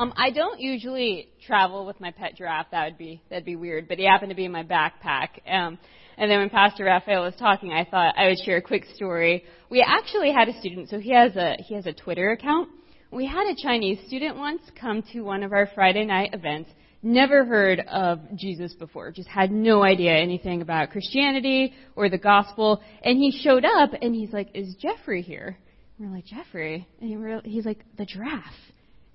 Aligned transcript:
Um, 0.00 0.14
I 0.16 0.30
don't 0.30 0.58
usually 0.58 1.28
travel 1.46 1.84
with 1.84 2.00
my 2.00 2.10
pet 2.10 2.34
giraffe. 2.34 2.68
That 2.70 2.86
would 2.86 2.96
be 2.96 3.20
that'd 3.28 3.44
be 3.44 3.56
weird. 3.56 3.86
But 3.86 3.98
he 3.98 4.06
happened 4.06 4.30
to 4.30 4.34
be 4.34 4.46
in 4.46 4.52
my 4.52 4.64
backpack. 4.64 5.46
Um, 5.46 5.78
and 6.16 6.30
then 6.30 6.38
when 6.38 6.48
Pastor 6.48 6.84
Raphael 6.84 7.20
was 7.20 7.34
talking, 7.38 7.70
I 7.70 7.84
thought 7.84 8.14
I 8.16 8.28
would 8.28 8.38
share 8.42 8.56
a 8.56 8.62
quick 8.62 8.86
story. 8.94 9.44
We 9.68 9.84
actually 9.86 10.32
had 10.32 10.48
a 10.48 10.58
student, 10.58 10.88
so 10.88 10.98
he 10.98 11.12
has 11.12 11.36
a 11.36 11.56
he 11.58 11.74
has 11.74 11.84
a 11.84 11.92
Twitter 11.92 12.30
account. 12.30 12.70
We 13.10 13.26
had 13.26 13.46
a 13.46 13.54
Chinese 13.62 13.98
student 14.06 14.38
once 14.38 14.62
come 14.80 15.02
to 15.12 15.20
one 15.20 15.42
of 15.42 15.52
our 15.52 15.68
Friday 15.74 16.06
night 16.06 16.32
events. 16.32 16.70
Never 17.02 17.44
heard 17.44 17.80
of 17.80 18.20
Jesus 18.36 18.72
before, 18.72 19.10
just 19.10 19.28
had 19.28 19.50
no 19.50 19.82
idea 19.82 20.12
anything 20.16 20.62
about 20.62 20.92
Christianity 20.92 21.74
or 21.94 22.08
the 22.08 22.16
gospel. 22.16 22.80
And 23.04 23.18
he 23.18 23.38
showed 23.42 23.66
up 23.66 23.90
and 24.00 24.14
he's 24.14 24.32
like, 24.32 24.48
Is 24.54 24.76
Jeffrey 24.76 25.20
here? 25.20 25.58
And 25.98 26.08
we're 26.08 26.16
like, 26.16 26.24
Jeffrey? 26.24 26.88
And 27.02 27.42
he's 27.44 27.66
like, 27.66 27.84
The 27.98 28.06
giraffe. 28.06 28.54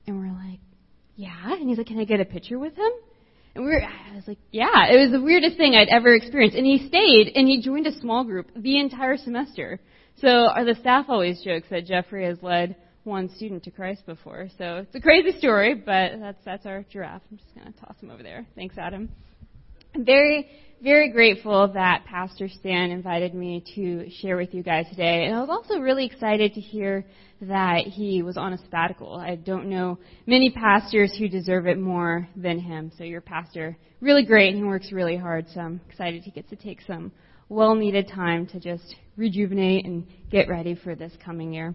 And 0.08 0.20
we're 0.20 0.32
like, 0.32 0.60
Yeah. 1.16 1.54
And 1.54 1.70
he's 1.70 1.78
like, 1.78 1.88
Can 1.88 2.00
I 2.00 2.06
get 2.06 2.20
a 2.20 2.26
picture 2.26 2.60
with 2.60 2.76
him? 2.76 2.92
And 3.56 3.64
we 3.64 3.72
were, 3.72 3.82
I 3.82 4.16
was 4.16 4.28
like, 4.28 4.38
yeah, 4.52 4.92
it 4.92 5.00
was 5.00 5.12
the 5.12 5.22
weirdest 5.22 5.56
thing 5.56 5.76
I'd 5.76 5.88
ever 5.88 6.14
experienced. 6.14 6.58
And 6.58 6.66
he 6.66 6.88
stayed 6.90 7.32
and 7.36 7.48
he 7.48 7.62
joined 7.62 7.88
a 7.88 7.98
small 8.00 8.26
group 8.26 8.48
the 8.54 8.80
entire 8.80 9.16
semester. 9.16 9.80
So 10.20 10.28
uh, 10.28 10.66
the 10.66 10.76
staff 10.76 11.06
always 11.08 11.42
jokes 11.42 11.68
that 11.70 11.86
Jeffrey 11.86 12.26
has 12.26 12.38
led 12.42 12.76
one 13.06 13.30
student 13.36 13.64
to 13.64 13.72
Christ 13.72 14.06
before. 14.06 14.50
So 14.58 14.78
it's 14.78 14.96
a 14.96 15.00
crazy 15.00 15.38
story, 15.38 15.74
but 15.74 16.20
that's 16.20 16.44
that's 16.44 16.66
our 16.66 16.84
giraffe. 16.92 17.22
I'm 17.32 17.38
just 17.38 17.56
gonna 17.56 17.72
toss 17.72 17.96
him 18.02 18.12
over 18.12 18.24
there. 18.24 18.46
Thanks, 18.56 18.78
Adam. 18.78 19.10
Very 19.98 20.50
very 20.84 21.10
grateful 21.10 21.70
that 21.70 22.06
Pastor 22.06 22.48
Stan 22.48 22.92
invited 22.92 23.34
me 23.34 23.64
to 23.74 24.08
share 24.22 24.38
with 24.38 24.54
you 24.54 24.62
guys 24.62 24.86
today. 24.90 25.26
And 25.26 25.34
I 25.34 25.40
was 25.40 25.50
also 25.50 25.80
really 25.80 26.06
excited 26.06 26.54
to 26.54 26.62
hear 26.62 27.06
that 27.42 27.86
he 27.88 28.22
was 28.22 28.38
on 28.38 28.54
a 28.54 28.58
sabbatical. 28.58 29.16
I 29.16 29.36
don't 29.36 29.68
know 29.68 29.98
many 30.28 30.52
pastors 30.52 31.16
who 31.18 31.28
deserve 31.28 31.66
it 31.66 31.80
more 31.80 32.28
than 32.36 32.60
him. 32.60 32.92
So 32.98 33.04
your 33.04 33.22
pastor, 33.22 33.78
really 34.02 34.26
great, 34.26 34.50
and 34.50 34.58
he 34.58 34.64
works 34.64 34.92
really 34.92 35.18
hard. 35.18 35.48
So 35.54 35.62
I'm 35.62 35.82
excited 35.90 36.22
he 36.22 36.32
gets 36.32 36.50
to 36.50 36.56
take 36.56 36.82
some 36.86 37.12
well 37.50 37.74
needed 37.74 38.10
time 38.14 38.46
to 38.48 38.60
just 38.60 38.96
rejuvenate 39.18 39.86
and 39.86 40.06
get 40.30 40.50
ready 40.50 40.76
for 40.76 40.94
this 40.94 41.14
coming 41.24 41.54
year. 41.54 41.74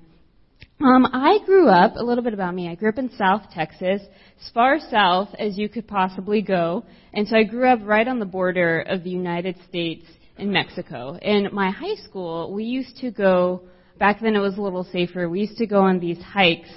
Um, 0.80 1.06
I 1.12 1.38
grew 1.44 1.68
up, 1.68 1.96
a 1.96 2.02
little 2.02 2.24
bit 2.24 2.32
about 2.32 2.54
me, 2.54 2.68
I 2.68 2.74
grew 2.74 2.88
up 2.88 2.98
in 2.98 3.10
South 3.16 3.42
Texas, 3.52 4.00
as 4.40 4.50
far 4.54 4.78
south 4.90 5.28
as 5.38 5.58
you 5.58 5.68
could 5.68 5.86
possibly 5.86 6.40
go. 6.40 6.84
And 7.12 7.28
so 7.28 7.36
I 7.36 7.42
grew 7.42 7.68
up 7.68 7.80
right 7.82 8.08
on 8.08 8.18
the 8.18 8.24
border 8.24 8.80
of 8.80 9.04
the 9.04 9.10
United 9.10 9.56
States 9.68 10.06
and 10.38 10.50
Mexico. 10.50 11.18
In 11.20 11.48
my 11.52 11.70
high 11.70 11.96
school, 11.96 12.52
we 12.54 12.64
used 12.64 12.96
to 12.98 13.10
go, 13.10 13.62
back 13.98 14.20
then 14.20 14.34
it 14.34 14.40
was 14.40 14.56
a 14.56 14.62
little 14.62 14.84
safer, 14.84 15.28
we 15.28 15.40
used 15.40 15.58
to 15.58 15.66
go 15.66 15.80
on 15.80 16.00
these 16.00 16.20
hikes 16.22 16.70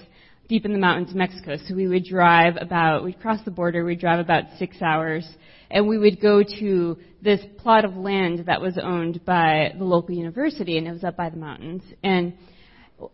deep 0.49 0.65
in 0.65 0.73
the 0.73 0.79
mountains 0.79 1.11
of 1.11 1.15
Mexico. 1.15 1.55
So 1.65 1.73
we 1.73 1.87
would 1.87 2.03
drive 2.03 2.57
about, 2.59 3.05
we'd 3.05 3.21
cross 3.21 3.39
the 3.45 3.51
border, 3.51 3.85
we'd 3.85 4.01
drive 4.01 4.19
about 4.19 4.43
six 4.59 4.81
hours, 4.81 5.25
and 5.71 5.87
we 5.87 5.97
would 5.97 6.21
go 6.21 6.43
to 6.43 6.97
this 7.21 7.39
plot 7.57 7.85
of 7.85 7.95
land 7.95 8.43
that 8.47 8.61
was 8.61 8.77
owned 8.77 9.23
by 9.23 9.73
the 9.77 9.85
local 9.85 10.13
university, 10.13 10.77
and 10.77 10.87
it 10.87 10.91
was 10.91 11.05
up 11.05 11.15
by 11.15 11.29
the 11.29 11.37
mountains. 11.37 11.83
And 12.03 12.33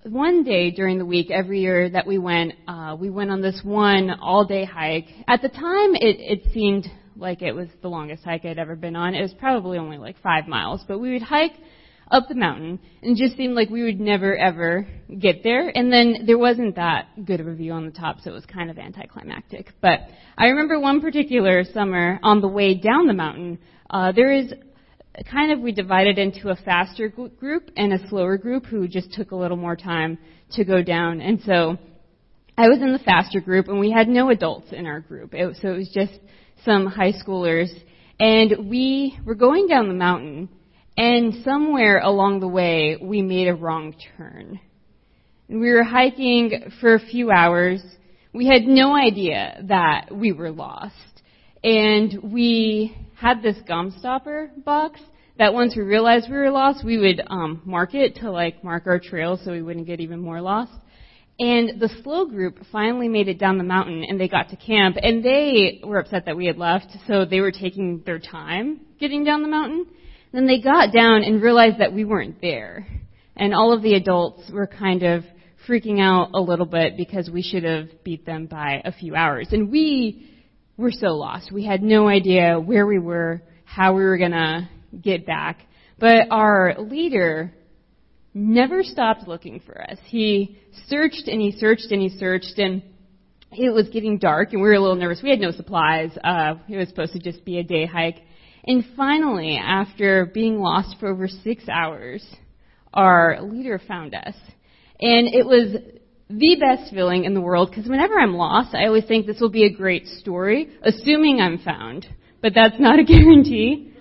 one 0.04 0.44
day 0.44 0.72
during 0.72 0.98
the 0.98 1.06
week, 1.06 1.32
every 1.32 1.62
year 1.62 1.90
that 1.90 2.06
we 2.06 2.18
went, 2.18 2.54
uh, 2.68 2.96
we 3.00 3.10
went 3.10 3.32
on 3.32 3.42
this 3.42 3.62
one 3.64 4.10
all-day 4.10 4.66
hike. 4.66 5.08
At 5.28 5.42
the 5.42 5.50
time, 5.50 5.96
it, 5.96 6.18
it 6.20 6.54
seemed 6.54 6.88
like 7.16 7.42
it 7.42 7.54
was 7.54 7.68
the 7.82 7.90
longest 7.90 8.24
hike 8.24 8.46
I'd 8.46 8.60
ever 8.60 8.76
been 8.76 8.96
on. 8.96 9.14
It 9.14 9.22
was 9.22 9.34
probably 9.34 9.78
only 9.78 9.98
like 9.98 10.16
five 10.22 10.48
miles, 10.48 10.84
but 10.88 11.00
we 11.00 11.14
would 11.14 11.22
hike 11.22 11.54
up 12.12 12.28
the 12.28 12.36
mountain, 12.36 12.80
and 13.02 13.16
it 13.16 13.24
just 13.24 13.38
seemed 13.38 13.54
like 13.54 13.70
we 13.70 13.84
would 13.84 14.00
never 14.00 14.36
ever 14.36 14.88
get 15.20 15.44
there. 15.44 15.70
And 15.76 15.92
then 15.92 16.26
there 16.26 16.38
wasn't 16.38 16.76
that 16.76 17.26
good 17.26 17.40
of 17.40 17.48
a 17.48 17.54
view 17.54 17.72
on 17.72 17.86
the 17.86 17.92
top, 17.92 18.18
so 18.22 18.32
it 18.32 18.34
was 18.34 18.46
kind 18.46 18.72
of 18.72 18.80
anticlimactic. 18.80 19.74
But 19.82 20.00
I 20.38 20.48
remember 20.48 20.80
one 20.80 21.02
particular 21.02 21.64
summer 21.64 22.20
on 22.24 22.42
the 22.42 22.48
way 22.48 22.74
down 22.74 23.08
the 23.08 23.14
mountain, 23.14 23.60
uh, 23.90 24.12
there 24.12 24.32
is 24.32 24.54
kind 25.30 25.52
of 25.52 25.60
we 25.60 25.72
divided 25.72 26.18
into 26.18 26.50
a 26.50 26.56
faster 26.56 27.10
group 27.10 27.72
and 27.76 27.94
a 27.94 28.08
slower 28.10 28.38
group 28.38 28.66
who 28.66 28.88
just 28.88 29.12
took 29.14 29.32
a 29.32 29.36
little 29.36 29.58
more 29.58 29.76
time 29.76 30.18
to 30.52 30.64
go 30.64 30.82
down. 30.82 31.22
And 31.22 31.42
so 31.42 31.78
I 32.58 32.68
was 32.68 32.82
in 32.82 32.92
the 32.92 33.00
faster 33.00 33.40
group, 33.40 33.68
and 33.68 33.80
we 33.80 33.92
had 33.92 34.08
no 34.08 34.30
adults 34.30 34.72
in 34.72 34.86
our 34.86 35.00
group. 35.00 35.34
It, 35.34 35.58
so 35.62 35.74
it 35.74 35.78
was 35.78 35.92
just 35.94 36.20
some 36.66 36.86
high 36.86 37.14
schoolers. 37.14 37.70
And 38.20 38.70
we 38.70 39.18
were 39.26 39.36
going 39.36 39.68
down 39.68 39.88
the 39.88 39.94
mountain, 39.94 40.50
and 40.98 41.44
somewhere 41.46 42.00
along 42.00 42.42
the 42.42 42.48
way, 42.48 42.98
we 43.02 43.22
made 43.22 43.48
a 43.48 43.56
wrong 43.56 43.96
turn. 44.18 44.60
We 45.48 45.72
were 45.72 45.84
hiking 45.84 46.72
for 46.82 46.96
a 46.96 47.00
few 47.00 47.32
hours. 47.32 47.82
We 48.34 48.46
had 48.48 48.64
no 48.64 48.94
idea 48.94 49.64
that 49.70 50.10
we 50.14 50.34
were 50.34 50.52
lost. 50.52 51.19
And 51.64 52.32
we 52.32 52.96
had 53.16 53.42
this 53.42 53.58
gum 53.68 53.94
stopper 54.00 54.52
box 54.66 55.02
that 55.38 55.54
once 55.54 55.76
we 55.76 55.84
realized 55.84 56.30
we 56.30 56.38
were 56.38 56.52
lost, 56.52 56.86
we 56.86 56.98
would 56.98 57.22
um, 57.28 57.62
mark 57.66 57.94
it 57.94 58.16
to 58.18 58.32
like 58.32 58.64
mark 58.64 58.88
our 58.88 59.00
trail 59.00 59.40
so 59.44 59.52
we 59.52 59.62
wouldn't 59.62 59.88
get 59.88 60.00
even 60.00 60.20
more 60.20 60.42
lost. 60.42 60.72
And 61.40 61.80
the 61.80 61.90
slow 62.04 62.26
group 62.26 62.60
finally 62.72 63.08
made 63.08 63.30
it 63.30 63.40
down 63.40 63.58
the 63.58 63.64
mountain 63.64 64.04
and 64.08 64.20
they 64.20 64.28
got 64.28 64.50
to 64.50 64.58
camp 64.58 64.98
and 65.02 65.24
they 65.24 65.80
were 65.84 66.00
upset 66.00 66.26
that 66.26 66.36
we 66.36 66.46
had 66.46 66.58
left, 66.58 66.88
so 67.08 67.24
they 67.24 67.40
were 67.40 67.52
taking 67.52 68.04
their 68.06 68.20
time 68.20 68.82
getting 69.00 69.24
down 69.24 69.42
the 69.42 69.48
mountain. 69.48 69.86
Then 70.34 70.46
they 70.46 70.62
got 70.62 70.94
down 70.94 71.24
and 71.24 71.42
realized 71.42 71.80
that 71.80 71.94
we 71.94 72.04
weren't 72.06 72.42
there. 72.42 72.86
And 73.36 73.54
all 73.54 73.74
of 73.74 73.82
the 73.82 73.96
adults 73.96 74.52
were 74.52 74.68
kind 74.68 75.04
of 75.04 75.24
freaking 75.68 76.02
out 76.02 76.32
a 76.34 76.42
little 76.42 76.66
bit 76.66 76.98
because 76.98 77.30
we 77.30 77.42
should 77.42 77.64
have 77.64 78.04
beat 78.04 78.26
them 78.26 78.46
by 78.46 78.82
a 78.84 78.92
few 78.92 79.16
hours. 79.16 79.48
And 79.52 79.72
we 79.72 80.30
were 80.80 80.92
so 80.92 81.08
lost. 81.08 81.52
We 81.52 81.66
had 81.66 81.84
no 81.84 82.08
idea 82.08 82.60
where 82.60 82.88
we 82.88 83.00
were, 83.00 83.42
how 83.66 83.94
we 83.94 84.04
were 84.04 84.18
gonna 84.18 84.70
get 85.00 85.26
back. 85.26 85.60
But 86.00 86.28
our 86.32 86.76
leader 86.80 87.54
never 88.34 88.84
stopped 88.84 89.28
looking 89.28 89.60
for 89.60 89.80
us. 89.82 89.98
He 90.06 90.58
searched 90.88 91.28
and 91.28 91.42
he 91.42 91.52
searched 91.52 91.92
and 91.92 92.02
he 92.02 92.10
searched 92.18 92.58
and 92.58 92.82
it 93.52 93.74
was 93.74 93.90
getting 93.90 94.20
dark 94.20 94.54
and 94.54 94.62
we 94.62 94.70
were 94.70 94.76
a 94.76 94.80
little 94.80 94.96
nervous. 94.96 95.22
We 95.22 95.30
had 95.30 95.40
no 95.40 95.52
supplies. 95.52 96.12
Uh, 96.24 96.56
it 96.70 96.78
was 96.78 96.88
supposed 96.88 97.14
to 97.14 97.20
just 97.20 97.44
be 97.44 97.60
a 97.60 97.64
day 97.64 97.86
hike. 97.86 98.24
And 98.64 98.86
finally, 98.96 99.58
after 99.58 100.28
being 100.28 100.60
lost 100.60 100.96
for 101.00 101.10
over 101.10 101.28
six 101.28 101.68
hours, 101.68 102.26
our 102.94 103.42
leader 103.42 103.82
found 103.86 104.16
us. 104.16 104.36
And 105.02 105.28
it 105.28 105.46
was 105.46 105.76
the 106.30 106.58
best 106.60 106.94
feeling 106.94 107.26
in 107.26 107.34
the 107.34 107.42
world 107.42 107.72
because 107.72 107.90
whenever 107.90 108.20
I'm 108.20 108.36
lost, 108.36 108.76
I 108.76 108.86
always 108.86 109.06
think 109.06 109.26
this 109.26 109.40
will 109.40 109.50
be 109.50 109.66
a 109.66 109.74
great 109.74 110.06
story, 110.06 110.70
assuming 110.84 111.42
I'm 111.42 111.58
found. 111.58 112.06
But 112.42 112.54
that's 112.54 112.80
not 112.80 113.00
a 113.00 113.04
guarantee. 113.06 113.94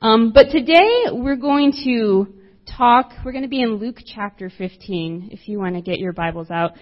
Um, 0.00 0.32
but 0.32 0.50
today 0.50 1.06
we're 1.10 1.36
going 1.36 1.72
to 1.84 2.32
talk, 2.78 3.10
we're 3.24 3.32
going 3.32 3.42
to 3.42 3.48
be 3.48 3.60
in 3.60 3.74
Luke 3.76 3.98
chapter 4.06 4.52
15, 4.56 5.30
if 5.32 5.48
you 5.48 5.58
want 5.58 5.74
to 5.74 5.82
get 5.82 5.98
your 5.98 6.12
Bibles 6.12 6.50
out. 6.50 6.72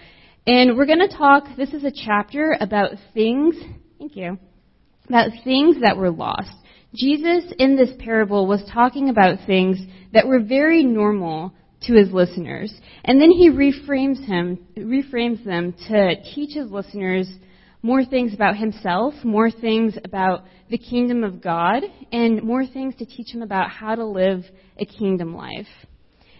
And 0.45 0.77
we're 0.77 0.85
going 0.85 1.07
to 1.07 1.15
talk, 1.15 1.45
this 1.57 1.73
is 1.73 1.83
a 1.83 1.91
chapter 1.91 2.55
about 2.59 2.91
things, 3.15 3.55
thank 3.97 4.15
you, 4.15 4.37
about 5.09 5.31
things 5.43 5.77
that 5.81 5.97
were 5.97 6.11
lost. 6.11 6.51
Jesus 6.93 7.51
in 7.57 7.75
this 7.75 7.89
parable 7.97 8.45
was 8.45 8.63
talking 8.71 9.09
about 9.09 9.39
things 9.47 9.79
that 10.13 10.27
were 10.27 10.39
very 10.39 10.83
normal 10.83 11.51
to 11.83 11.93
his 11.93 12.11
listeners. 12.11 12.73
And 13.03 13.21
then 13.21 13.31
he 13.31 13.49
reframes 13.49 14.23
him, 14.25 14.59
reframes 14.77 15.43
them 15.43 15.73
to 15.89 16.15
teach 16.33 16.55
his 16.55 16.71
listeners 16.71 17.27
more 17.81 18.05
things 18.05 18.33
about 18.33 18.55
himself, 18.55 19.13
more 19.23 19.51
things 19.51 19.97
about 20.05 20.45
the 20.69 20.77
kingdom 20.77 21.23
of 21.23 21.41
God, 21.41 21.83
and 22.11 22.41
more 22.41 22.65
things 22.65 22.95
to 22.95 23.05
teach 23.05 23.33
him 23.33 23.41
about 23.41 23.69
how 23.69 23.93
to 23.93 24.05
live 24.05 24.43
a 24.77 24.85
kingdom 24.85 25.35
life. 25.35 25.67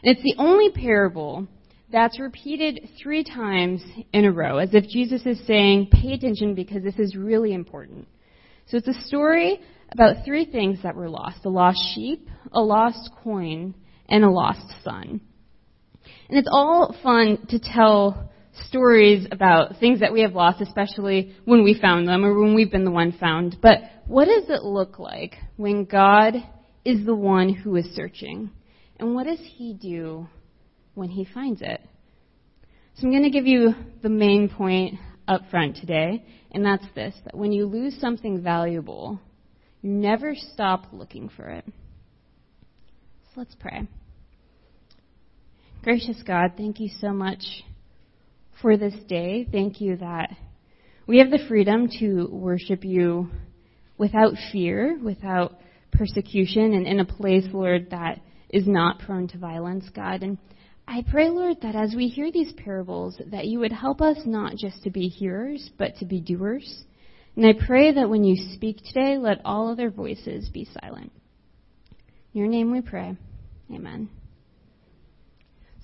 And 0.04 0.16
it's 0.16 0.24
the 0.24 0.36
only 0.38 0.72
parable 0.72 1.48
that's 1.92 2.20
repeated 2.20 2.90
three 3.02 3.24
times 3.24 3.84
in 4.14 4.26
a 4.26 4.32
row, 4.32 4.58
as 4.58 4.74
if 4.74 4.88
Jesus 4.88 5.26
is 5.26 5.46
saying, 5.46 5.90
pay 5.92 6.14
attention 6.14 6.56
because 6.56 6.82
this 6.82 6.98
is 6.98 7.16
really 7.16 7.54
important. 7.54 8.08
So 8.68 8.78
it's 8.78 8.88
a 8.88 9.02
story 9.06 9.60
about 9.92 10.26
three 10.26 10.46
things 10.46 10.80
that 10.84 10.96
were 10.96 11.10
lost 11.10 11.46
a 11.46 11.50
lost 11.50 11.80
sheep, 11.94 12.28
a 12.52 12.62
lost 12.62 13.12
coin, 13.24 13.76
and 14.10 14.24
a 14.24 14.30
lost 14.30 14.66
son. 14.84 15.22
And 16.34 16.40
it's 16.40 16.50
all 16.52 16.96
fun 17.04 17.46
to 17.50 17.60
tell 17.60 18.32
stories 18.68 19.28
about 19.32 19.78
things 19.80 20.00
that 20.00 20.12
we 20.12 20.22
have 20.22 20.34
lost, 20.34 20.62
especially 20.62 21.36
when 21.46 21.64
we 21.64 21.80
found 21.80 22.08
them 22.08 22.26
or 22.26 22.42
when 22.42 22.56
we've 22.56 22.72
been 22.72 22.86
the 22.86 22.90
one 22.90 23.12
found. 23.12 23.58
But 23.62 23.82
what 24.08 24.26
does 24.26 24.50
it 24.50 24.64
look 24.64 24.98
like 24.98 25.36
when 25.58 25.86
God 25.86 26.34
is 26.84 27.06
the 27.06 27.14
one 27.14 27.54
who 27.54 27.76
is 27.76 27.86
searching? 27.94 28.50
And 29.00 29.14
what 29.14 29.28
does 29.28 29.42
He 29.44 29.76
do 29.76 30.26
when 30.96 31.10
He 31.10 31.24
finds 31.24 31.62
it? 31.62 31.80
So 32.96 33.04
I'm 33.04 33.12
going 33.12 33.22
to 33.22 33.30
give 33.30 33.46
you 33.46 33.76
the 34.02 34.10
main 34.10 34.50
point 34.50 34.96
up 35.28 35.42
front 35.52 35.76
today, 35.76 36.26
and 36.52 36.66
that's 36.66 36.86
this 36.96 37.14
that 37.26 37.38
when 37.38 37.52
you 37.52 37.68
lose 37.68 37.96
something 38.02 38.42
valuable, 38.42 39.20
you 39.84 39.92
never 39.92 40.34
stop 40.34 40.88
looking 40.94 41.30
for 41.30 41.48
it. 41.50 41.66
So 41.68 43.34
let's 43.36 43.54
pray. 43.54 43.88
Gracious 45.84 46.24
God, 46.26 46.54
thank 46.56 46.80
you 46.80 46.88
so 47.02 47.10
much 47.10 47.44
for 48.62 48.78
this 48.78 48.94
day. 49.10 49.46
Thank 49.52 49.82
you 49.82 49.98
that 49.98 50.30
We 51.06 51.20
have 51.20 51.30
the 51.30 51.46
freedom 51.50 51.90
to 52.00 52.30
worship 52.32 52.86
you 52.86 53.30
without 53.98 54.36
fear, 54.54 54.98
without 55.04 55.60
persecution, 55.92 56.74
and 56.74 56.88
in 56.88 57.02
a 57.02 57.06
place, 57.06 57.44
Lord, 57.52 57.90
that 57.92 58.22
is 58.50 58.66
not 58.66 59.00
prone 59.00 59.28
to 59.30 59.38
violence, 59.38 59.84
God. 59.94 60.24
And 60.24 60.38
I 60.88 61.04
pray, 61.12 61.30
Lord, 61.30 61.58
that 61.64 61.76
as 61.76 61.94
we 61.94 62.08
hear 62.08 62.32
these 62.32 62.54
parables, 62.54 63.22
that 63.32 63.48
you 63.48 63.60
would 63.60 63.74
help 63.74 64.00
us 64.00 64.20
not 64.26 64.56
just 64.56 64.84
to 64.84 64.90
be 64.90 65.10
hearers, 65.10 65.70
but 65.78 65.98
to 65.98 66.06
be 66.06 66.22
doers. 66.22 66.86
And 67.36 67.46
I 67.46 67.52
pray 67.68 67.92
that 67.92 68.10
when 68.10 68.24
you 68.24 68.38
speak 68.54 68.78
today, 68.86 69.18
let 69.18 69.42
all 69.44 69.70
other 69.70 69.90
voices 69.90 70.48
be 70.48 70.66
silent. 70.82 71.12
In 72.34 72.40
your 72.40 72.48
name 72.48 72.72
we 72.72 72.80
pray. 72.80 73.18
Amen. 73.70 74.10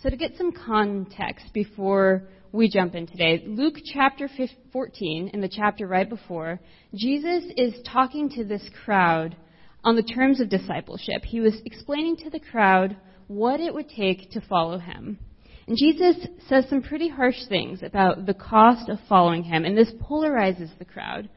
So 0.02 0.10
to 0.10 0.16
get 0.16 0.38
some 0.38 0.54
context 0.54 1.48
before 1.54 2.24
we 2.54 2.70
jump 2.70 2.96
in 2.96 3.06
today, 3.06 3.44
Luke 3.46 3.76
chapter 3.94 4.30
14, 4.72 5.32
in 5.34 5.42
the 5.42 5.50
chapter 5.50 5.88
right 5.88 6.08
before, 6.08 6.62
Jesus 6.96 7.44
is 7.58 7.74
talking 7.86 8.30
to 8.30 8.46
this 8.46 8.64
crowd 8.86 9.36
on 9.84 9.98
the 9.98 10.04
terms 10.04 10.40
of 10.40 10.48
discipleship. 10.48 11.26
He 11.26 11.42
was 11.42 11.62
explaining 11.66 12.16
to 12.18 12.30
the 12.30 12.40
crowd 12.40 12.96
what 13.28 13.60
it 13.60 13.74
would 13.74 13.90
take 13.90 14.32
to 14.32 14.42
follow 14.48 14.78
him. 14.78 15.20
And 15.68 15.76
Jesus 15.78 16.28
says 16.48 16.64
some 16.70 16.82
pretty 16.82 17.10
harsh 17.10 17.46
things 17.50 17.84
about 17.84 18.26
the 18.26 18.34
cost 18.34 18.88
of 18.88 19.00
following 19.10 19.44
him, 19.44 19.66
and 19.66 19.78
this 19.78 19.92
polarizes 20.10 20.70
the 20.80 20.86
crowd. 20.86 21.28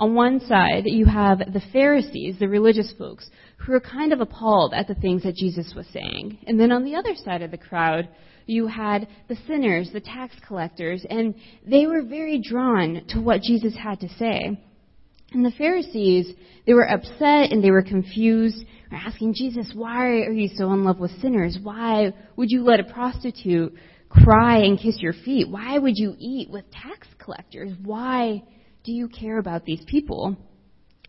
On 0.00 0.14
one 0.14 0.40
side, 0.40 0.84
you 0.86 1.04
have 1.04 1.40
the 1.52 1.60
Pharisees, 1.74 2.38
the 2.38 2.48
religious 2.48 2.90
folks, 2.96 3.28
who 3.58 3.74
are 3.74 3.80
kind 3.80 4.14
of 4.14 4.22
appalled 4.22 4.72
at 4.72 4.88
the 4.88 4.94
things 4.94 5.24
that 5.24 5.36
Jesus 5.36 5.74
was 5.76 5.86
saying. 5.92 6.38
And 6.46 6.58
then 6.58 6.72
on 6.72 6.84
the 6.84 6.94
other 6.94 7.14
side 7.14 7.42
of 7.42 7.50
the 7.50 7.58
crowd, 7.58 8.08
you 8.46 8.66
had 8.66 9.06
the 9.28 9.36
sinners, 9.46 9.90
the 9.92 10.00
tax 10.00 10.34
collectors, 10.48 11.04
and 11.10 11.34
they 11.66 11.84
were 11.84 12.00
very 12.00 12.40
drawn 12.40 13.04
to 13.10 13.20
what 13.20 13.42
Jesus 13.42 13.74
had 13.76 14.00
to 14.00 14.08
say. 14.14 14.58
And 15.32 15.44
the 15.44 15.50
Pharisees, 15.50 16.32
they 16.66 16.72
were 16.72 16.90
upset 16.90 17.52
and 17.52 17.62
they 17.62 17.70
were 17.70 17.82
confused. 17.82 18.64
They're 18.88 19.02
asking 19.04 19.34
Jesus, 19.34 19.70
why 19.74 20.22
are 20.22 20.32
you 20.32 20.48
so 20.56 20.72
in 20.72 20.82
love 20.82 20.98
with 20.98 21.20
sinners? 21.20 21.58
Why 21.62 22.14
would 22.36 22.50
you 22.50 22.64
let 22.64 22.80
a 22.80 22.84
prostitute 22.84 23.74
cry 24.08 24.60
and 24.60 24.80
kiss 24.80 24.98
your 25.00 25.12
feet? 25.12 25.50
Why 25.50 25.78
would 25.78 25.98
you 25.98 26.14
eat 26.18 26.48
with 26.50 26.64
tax 26.70 27.06
collectors? 27.18 27.72
Why 27.82 28.42
do 28.84 28.92
you 28.92 29.08
care 29.08 29.38
about 29.38 29.64
these 29.64 29.82
people? 29.86 30.36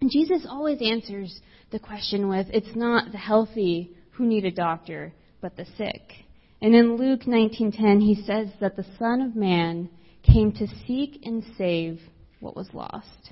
And 0.02 0.10
Jesus 0.12 0.46
always 0.50 0.82
answers 0.82 1.40
the 1.72 1.80
question 1.80 2.28
with, 2.28 2.48
it's 2.50 2.76
not 2.76 3.12
the 3.12 3.18
healthy 3.18 3.96
who 4.12 4.26
need 4.26 4.46
a 4.46 4.52
doctor, 4.52 5.14
but 5.42 5.56
the 5.56 5.66
sick. 5.78 6.26
And 6.62 6.76
in 6.76 6.96
Luke 6.96 7.22
19:10 7.22 8.02
he 8.02 8.16
says 8.16 8.50
that 8.60 8.76
the 8.76 8.86
Son 9.00 9.22
of 9.22 9.36
Man 9.36 9.90
came 10.22 10.52
to 10.54 10.68
seek 10.86 11.22
and 11.26 11.44
save 11.58 12.02
what 12.40 12.56
was 12.56 12.74
lost. 12.74 13.32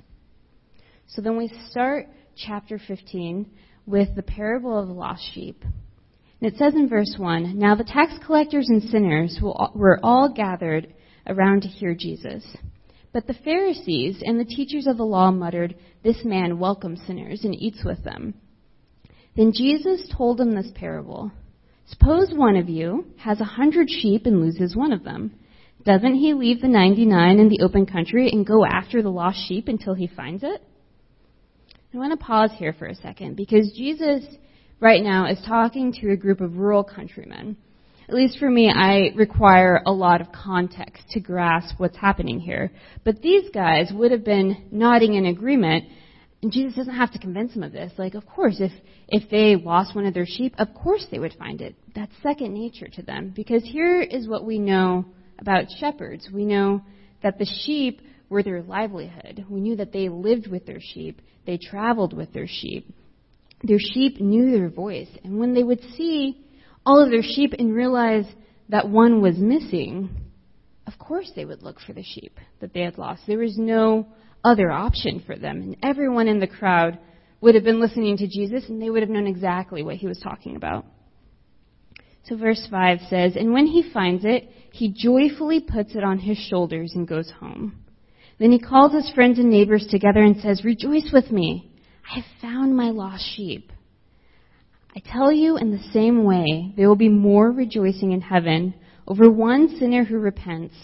So 1.06 1.22
then 1.22 1.36
we 1.36 1.48
start 1.68 2.08
chapter 2.36 2.78
15 2.78 3.46
with 3.86 4.14
the 4.14 4.22
parable 4.22 4.78
of 4.78 4.88
the 4.88 4.94
lost 4.94 5.22
sheep. 5.32 5.62
And 6.40 6.52
it 6.52 6.56
says 6.56 6.74
in 6.74 6.88
verse 6.88 7.14
1 7.18 7.58
Now 7.58 7.74
the 7.74 7.84
tax 7.84 8.14
collectors 8.24 8.68
and 8.68 8.82
sinners 8.82 9.38
were 9.42 10.00
all 10.02 10.32
gathered 10.32 10.94
around 11.26 11.62
to 11.62 11.68
hear 11.68 11.94
Jesus. 11.94 12.44
But 13.12 13.26
the 13.26 13.34
Pharisees 13.34 14.22
and 14.24 14.38
the 14.38 14.44
teachers 14.44 14.86
of 14.86 14.96
the 14.96 15.04
law 15.04 15.30
muttered, 15.30 15.74
This 16.04 16.24
man 16.24 16.58
welcomes 16.58 17.00
sinners 17.06 17.44
and 17.44 17.54
eats 17.54 17.84
with 17.84 18.04
them. 18.04 18.34
Then 19.36 19.52
Jesus 19.52 20.08
told 20.16 20.38
them 20.38 20.54
this 20.54 20.70
parable 20.74 21.32
Suppose 21.86 22.32
one 22.32 22.56
of 22.56 22.68
you 22.68 23.06
has 23.18 23.40
a 23.40 23.44
hundred 23.44 23.90
sheep 23.90 24.26
and 24.26 24.40
loses 24.40 24.76
one 24.76 24.92
of 24.92 25.02
them. 25.02 25.32
Doesn't 25.84 26.14
he 26.14 26.34
leave 26.34 26.60
the 26.60 26.68
99 26.68 27.40
in 27.40 27.48
the 27.48 27.62
open 27.62 27.86
country 27.86 28.30
and 28.30 28.46
go 28.46 28.64
after 28.64 29.02
the 29.02 29.10
lost 29.10 29.38
sheep 29.48 29.66
until 29.66 29.94
he 29.94 30.06
finds 30.06 30.44
it? 30.44 30.62
I 31.92 31.96
want 31.96 32.12
to 32.12 32.24
pause 32.24 32.52
here 32.56 32.72
for 32.72 32.86
a 32.86 32.94
second 32.94 33.36
because 33.36 33.72
Jesus 33.72 34.24
right 34.78 35.02
now 35.02 35.26
is 35.26 35.40
talking 35.44 35.92
to 35.94 36.12
a 36.12 36.16
group 36.16 36.40
of 36.40 36.58
rural 36.58 36.84
countrymen. 36.84 37.56
At 38.10 38.16
least 38.16 38.40
for 38.40 38.50
me, 38.50 38.68
I 38.68 39.12
require 39.14 39.80
a 39.86 39.92
lot 39.92 40.20
of 40.20 40.32
context 40.32 41.04
to 41.10 41.20
grasp 41.20 41.76
what's 41.78 41.96
happening 41.96 42.40
here. 42.40 42.72
But 43.04 43.22
these 43.22 43.48
guys 43.54 43.92
would 43.94 44.10
have 44.10 44.24
been 44.24 44.66
nodding 44.72 45.14
in 45.14 45.26
agreement, 45.26 45.84
and 46.42 46.50
Jesus 46.50 46.74
doesn't 46.74 46.96
have 46.96 47.12
to 47.12 47.20
convince 47.20 47.54
them 47.54 47.62
of 47.62 47.70
this. 47.70 47.92
Like, 47.98 48.14
of 48.14 48.26
course, 48.26 48.56
if, 48.58 48.72
if 49.06 49.30
they 49.30 49.54
lost 49.54 49.94
one 49.94 50.06
of 50.06 50.14
their 50.14 50.26
sheep, 50.26 50.56
of 50.58 50.74
course 50.74 51.06
they 51.08 51.20
would 51.20 51.34
find 51.34 51.60
it. 51.60 51.76
That's 51.94 52.10
second 52.20 52.52
nature 52.52 52.88
to 52.88 53.02
them. 53.02 53.32
Because 53.32 53.62
here 53.62 54.00
is 54.00 54.26
what 54.26 54.44
we 54.44 54.58
know 54.58 55.04
about 55.38 55.66
shepherds. 55.78 56.28
We 56.34 56.44
know 56.44 56.82
that 57.22 57.38
the 57.38 57.46
sheep 57.64 58.02
were 58.28 58.42
their 58.42 58.60
livelihood. 58.60 59.46
We 59.48 59.60
knew 59.60 59.76
that 59.76 59.92
they 59.92 60.08
lived 60.08 60.48
with 60.48 60.66
their 60.66 60.80
sheep, 60.80 61.22
they 61.46 61.58
traveled 61.58 62.12
with 62.12 62.32
their 62.32 62.48
sheep. 62.48 62.92
Their 63.62 63.78
sheep 63.78 64.20
knew 64.20 64.50
their 64.50 64.68
voice, 64.68 65.10
and 65.22 65.38
when 65.38 65.54
they 65.54 65.62
would 65.62 65.82
see 65.96 66.44
all 66.84 67.02
of 67.02 67.10
their 67.10 67.22
sheep 67.22 67.54
and 67.58 67.74
realize 67.74 68.26
that 68.68 68.88
one 68.88 69.20
was 69.20 69.36
missing, 69.36 70.10
of 70.86 70.98
course 70.98 71.30
they 71.34 71.44
would 71.44 71.62
look 71.62 71.80
for 71.80 71.92
the 71.92 72.02
sheep 72.02 72.38
that 72.60 72.72
they 72.72 72.80
had 72.80 72.98
lost. 72.98 73.22
There 73.26 73.38
was 73.38 73.58
no 73.58 74.06
other 74.42 74.70
option 74.70 75.22
for 75.26 75.36
them, 75.36 75.60
and 75.62 75.76
everyone 75.82 76.28
in 76.28 76.40
the 76.40 76.46
crowd 76.46 76.98
would 77.40 77.54
have 77.54 77.64
been 77.64 77.80
listening 77.80 78.16
to 78.18 78.28
Jesus, 78.28 78.68
and 78.68 78.80
they 78.80 78.90
would 78.90 79.02
have 79.02 79.10
known 79.10 79.26
exactly 79.26 79.82
what 79.82 79.96
he 79.96 80.06
was 80.06 80.18
talking 80.18 80.56
about. 80.56 80.84
So 82.24 82.36
verse 82.36 82.66
5 82.70 82.98
says, 83.08 83.36
And 83.36 83.52
when 83.52 83.66
he 83.66 83.90
finds 83.92 84.24
it, 84.24 84.48
he 84.72 84.94
joyfully 84.96 85.60
puts 85.60 85.94
it 85.94 86.04
on 86.04 86.18
his 86.18 86.38
shoulders 86.38 86.92
and 86.94 87.08
goes 87.08 87.30
home. 87.40 87.84
Then 88.38 88.52
he 88.52 88.58
calls 88.58 88.92
his 88.92 89.10
friends 89.14 89.38
and 89.38 89.50
neighbors 89.50 89.86
together 89.90 90.22
and 90.22 90.40
says, 90.40 90.64
Rejoice 90.64 91.10
with 91.12 91.30
me. 91.30 91.72
I 92.10 92.16
have 92.16 92.24
found 92.40 92.76
my 92.76 92.90
lost 92.90 93.24
sheep. 93.36 93.72
I 94.94 95.00
tell 95.04 95.30
you, 95.30 95.56
in 95.56 95.70
the 95.70 95.90
same 95.92 96.24
way, 96.24 96.72
there 96.76 96.88
will 96.88 96.96
be 96.96 97.08
more 97.08 97.50
rejoicing 97.50 98.12
in 98.12 98.20
heaven 98.20 98.74
over 99.06 99.30
one 99.30 99.76
sinner 99.78 100.04
who 100.04 100.18
repents 100.18 100.74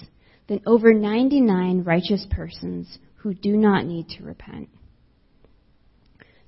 than 0.48 0.60
over 0.66 0.94
99 0.94 1.82
righteous 1.82 2.26
persons 2.30 2.98
who 3.16 3.34
do 3.34 3.56
not 3.56 3.84
need 3.84 4.08
to 4.10 4.22
repent. 4.22 4.68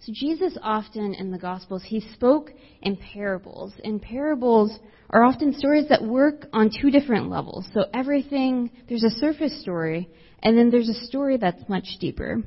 So 0.00 0.12
Jesus 0.14 0.56
often 0.62 1.14
in 1.14 1.32
the 1.32 1.38
Gospels, 1.38 1.82
he 1.84 2.00
spoke 2.14 2.52
in 2.82 2.96
parables. 2.96 3.72
And 3.82 4.00
parables 4.00 4.78
are 5.10 5.24
often 5.24 5.52
stories 5.52 5.88
that 5.88 6.02
work 6.02 6.46
on 6.52 6.70
two 6.70 6.90
different 6.90 7.28
levels. 7.28 7.68
So 7.74 7.86
everything, 7.92 8.70
there's 8.88 9.04
a 9.04 9.10
surface 9.10 9.60
story, 9.60 10.08
and 10.42 10.56
then 10.56 10.70
there's 10.70 10.88
a 10.88 11.06
story 11.06 11.36
that's 11.36 11.68
much 11.68 11.86
deeper. 12.00 12.42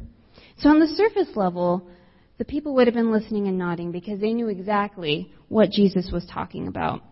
So 0.60 0.70
on 0.70 0.80
the 0.80 0.88
surface 0.88 1.36
level, 1.36 1.89
the 2.41 2.45
people 2.45 2.74
would 2.74 2.88
have 2.88 2.95
been 2.95 3.12
listening 3.12 3.48
and 3.48 3.55
nodding 3.55 3.91
because 3.91 4.19
they 4.19 4.33
knew 4.33 4.48
exactly 4.48 5.31
what 5.48 5.69
Jesus 5.69 6.10
was 6.12 6.25
talking 6.25 6.67
about. 6.67 7.03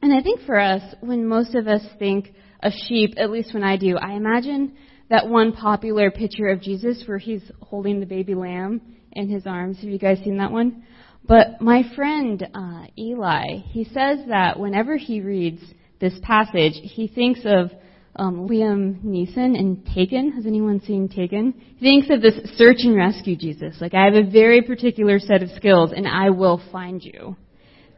And 0.00 0.14
I 0.14 0.22
think 0.22 0.40
for 0.46 0.58
us, 0.58 0.80
when 1.02 1.28
most 1.28 1.54
of 1.54 1.68
us 1.68 1.82
think 1.98 2.32
of 2.62 2.72
sheep, 2.88 3.16
at 3.18 3.30
least 3.30 3.52
when 3.52 3.62
I 3.62 3.76
do, 3.76 3.98
I 3.98 4.14
imagine 4.14 4.74
that 5.10 5.28
one 5.28 5.52
popular 5.52 6.10
picture 6.10 6.46
of 6.46 6.62
Jesus 6.62 7.04
where 7.04 7.18
he's 7.18 7.42
holding 7.60 8.00
the 8.00 8.06
baby 8.06 8.34
lamb 8.34 8.80
in 9.12 9.28
his 9.28 9.46
arms. 9.46 9.76
Have 9.82 9.90
you 9.90 9.98
guys 9.98 10.20
seen 10.24 10.38
that 10.38 10.52
one? 10.52 10.84
But 11.28 11.60
my 11.60 11.82
friend 11.94 12.42
uh, 12.54 12.86
Eli, 12.98 13.58
he 13.58 13.84
says 13.84 14.20
that 14.28 14.58
whenever 14.58 14.96
he 14.96 15.20
reads 15.20 15.60
this 16.00 16.18
passage, 16.22 16.80
he 16.82 17.08
thinks 17.08 17.40
of 17.44 17.72
um, 18.18 18.48
Liam 18.48 19.02
Neeson 19.04 19.58
in 19.58 19.82
Taken. 19.94 20.32
Has 20.32 20.46
anyone 20.46 20.80
seen 20.80 21.08
Taken? 21.08 21.52
He 21.78 21.86
thinks 21.86 22.08
of 22.10 22.22
this 22.22 22.34
search 22.56 22.78
and 22.80 22.96
rescue 22.96 23.36
Jesus. 23.36 23.76
Like, 23.80 23.94
I 23.94 24.04
have 24.04 24.14
a 24.14 24.30
very 24.30 24.62
particular 24.62 25.18
set 25.18 25.42
of 25.42 25.50
skills 25.50 25.92
and 25.94 26.06
I 26.06 26.30
will 26.30 26.60
find 26.72 27.02
you. 27.02 27.36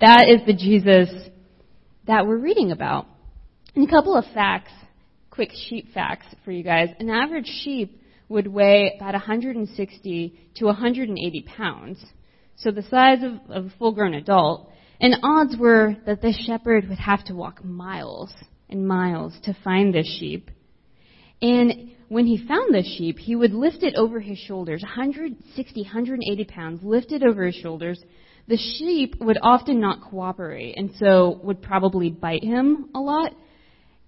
That 0.00 0.26
is 0.28 0.46
the 0.46 0.54
Jesus 0.54 1.08
that 2.06 2.26
we're 2.26 2.38
reading 2.38 2.72
about. 2.72 3.06
And 3.75 3.87
a 3.87 3.90
couple 3.90 4.16
of 4.16 4.25
facts, 4.34 4.72
quick 5.30 5.50
sheep 5.68 5.92
facts 5.92 6.26
for 6.44 6.50
you 6.50 6.64
guys. 6.64 6.88
An 6.98 7.10
average 7.10 7.50
sheep 7.62 8.02
would 8.28 8.46
weigh 8.46 8.94
about 8.96 9.14
160 9.14 10.50
to 10.56 10.64
180 10.64 11.42
pounds. 11.56 12.04
So 12.56 12.70
the 12.70 12.82
size 12.82 13.18
of, 13.22 13.50
of 13.50 13.66
a 13.66 13.72
full 13.78 13.92
grown 13.92 14.14
adult. 14.14 14.70
And 15.00 15.16
odds 15.22 15.56
were 15.56 15.96
that 16.06 16.22
this 16.22 16.37
shepherd 16.44 16.88
would 16.88 16.98
have 16.98 17.25
to 17.26 17.34
walk 17.34 17.64
miles 17.64 18.34
and 18.68 18.87
miles 18.87 19.34
to 19.44 19.56
find 19.64 19.94
this 19.94 20.06
sheep. 20.18 20.50
And 21.40 21.92
when 22.08 22.26
he 22.26 22.46
found 22.46 22.75
this 22.75 22.87
sheep, 22.96 23.18
he 23.18 23.37
would 23.37 23.52
lift 23.52 23.82
it 23.82 23.94
over 23.94 24.20
his 24.20 24.38
shoulders, 24.38 24.82
160, 24.82 25.82
180 25.82 26.44
pounds, 26.44 26.82
lifted 26.82 27.22
over 27.22 27.46
his 27.46 27.54
shoulders. 27.54 28.02
The 28.48 28.56
sheep 28.56 29.16
would 29.20 29.38
often 29.42 29.80
not 29.80 30.00
cooperate, 30.10 30.75
and 30.76 30.90
so 30.98 31.38
would 31.42 31.60
probably 31.60 32.10
bite 32.10 32.42
him 32.42 32.88
a 32.94 33.00
lot. 33.00 33.32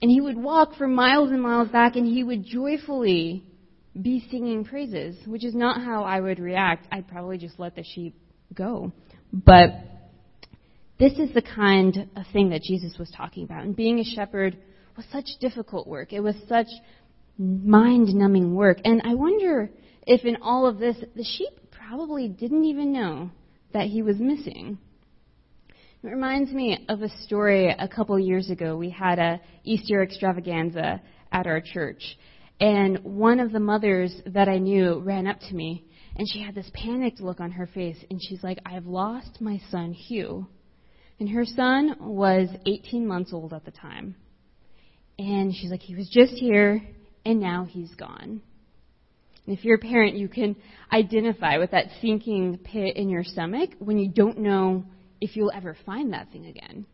And 0.02 0.10
he 0.10 0.20
would 0.20 0.38
walk 0.38 0.76
for 0.76 0.88
miles 0.88 1.30
and 1.30 1.42
miles 1.42 1.68
back, 1.68 1.96
and 1.96 2.06
he 2.06 2.24
would 2.24 2.44
joyfully 2.44 3.44
be 4.00 4.26
singing 4.30 4.64
praises, 4.64 5.16
which 5.26 5.44
is 5.44 5.54
not 5.54 5.82
how 5.82 6.04
I 6.04 6.20
would 6.20 6.38
react. 6.38 6.86
I'd 6.90 7.06
probably 7.06 7.36
just 7.36 7.58
let 7.58 7.74
the 7.74 7.84
sheep 7.84 8.14
go. 8.54 8.92
But 9.32 9.72
this 11.00 11.14
is 11.14 11.32
the 11.32 11.42
kind 11.42 12.08
of 12.14 12.24
thing 12.32 12.50
that 12.50 12.62
Jesus 12.62 12.98
was 12.98 13.10
talking 13.10 13.44
about. 13.44 13.64
And 13.64 13.74
being 13.74 13.98
a 13.98 14.04
shepherd 14.04 14.58
was 14.96 15.06
such 15.10 15.24
difficult 15.40 15.86
work. 15.88 16.12
It 16.12 16.20
was 16.20 16.36
such 16.46 16.66
mind 17.38 18.14
numbing 18.14 18.54
work. 18.54 18.78
And 18.84 19.00
I 19.02 19.14
wonder 19.14 19.70
if 20.06 20.26
in 20.26 20.36
all 20.42 20.66
of 20.66 20.78
this, 20.78 20.96
the 21.16 21.24
sheep 21.24 21.48
probably 21.70 22.28
didn't 22.28 22.64
even 22.64 22.92
know 22.92 23.30
that 23.72 23.86
he 23.86 24.02
was 24.02 24.18
missing. 24.18 24.76
It 26.02 26.06
reminds 26.06 26.52
me 26.52 26.84
of 26.90 27.00
a 27.00 27.08
story 27.24 27.70
a 27.70 27.88
couple 27.88 28.18
years 28.18 28.50
ago. 28.50 28.76
We 28.76 28.90
had 28.90 29.18
a 29.18 29.40
Easter 29.64 30.02
extravaganza 30.02 31.00
at 31.32 31.46
our 31.46 31.62
church. 31.62 32.18
And 32.60 32.98
one 33.04 33.40
of 33.40 33.52
the 33.52 33.60
mothers 33.60 34.14
that 34.26 34.48
I 34.48 34.58
knew 34.58 35.00
ran 35.00 35.26
up 35.26 35.40
to 35.48 35.54
me 35.54 35.86
and 36.16 36.28
she 36.28 36.42
had 36.42 36.54
this 36.54 36.70
panicked 36.74 37.20
look 37.20 37.40
on 37.40 37.52
her 37.52 37.66
face 37.66 37.96
and 38.10 38.20
she's 38.22 38.42
like, 38.42 38.58
I've 38.66 38.86
lost 38.86 39.40
my 39.40 39.58
son 39.70 39.92
Hugh. 39.92 40.46
And 41.20 41.28
her 41.28 41.44
son 41.44 41.96
was 42.00 42.48
18 42.66 43.06
months 43.06 43.32
old 43.32 43.52
at 43.52 43.66
the 43.66 43.70
time. 43.70 44.16
And 45.18 45.54
she's 45.54 45.70
like, 45.70 45.82
he 45.82 45.94
was 45.94 46.08
just 46.08 46.32
here 46.32 46.82
and 47.26 47.38
now 47.38 47.66
he's 47.68 47.94
gone. 47.94 48.40
And 49.46 49.58
if 49.58 49.64
you're 49.64 49.76
a 49.76 49.78
parent, 49.78 50.16
you 50.16 50.28
can 50.28 50.56
identify 50.90 51.58
with 51.58 51.72
that 51.72 51.86
sinking 52.00 52.58
pit 52.64 52.96
in 52.96 53.10
your 53.10 53.22
stomach 53.22 53.70
when 53.78 53.98
you 53.98 54.08
don't 54.08 54.38
know 54.38 54.84
if 55.20 55.36
you'll 55.36 55.52
ever 55.54 55.76
find 55.84 56.14
that 56.14 56.32
thing 56.32 56.46
again. 56.46 56.86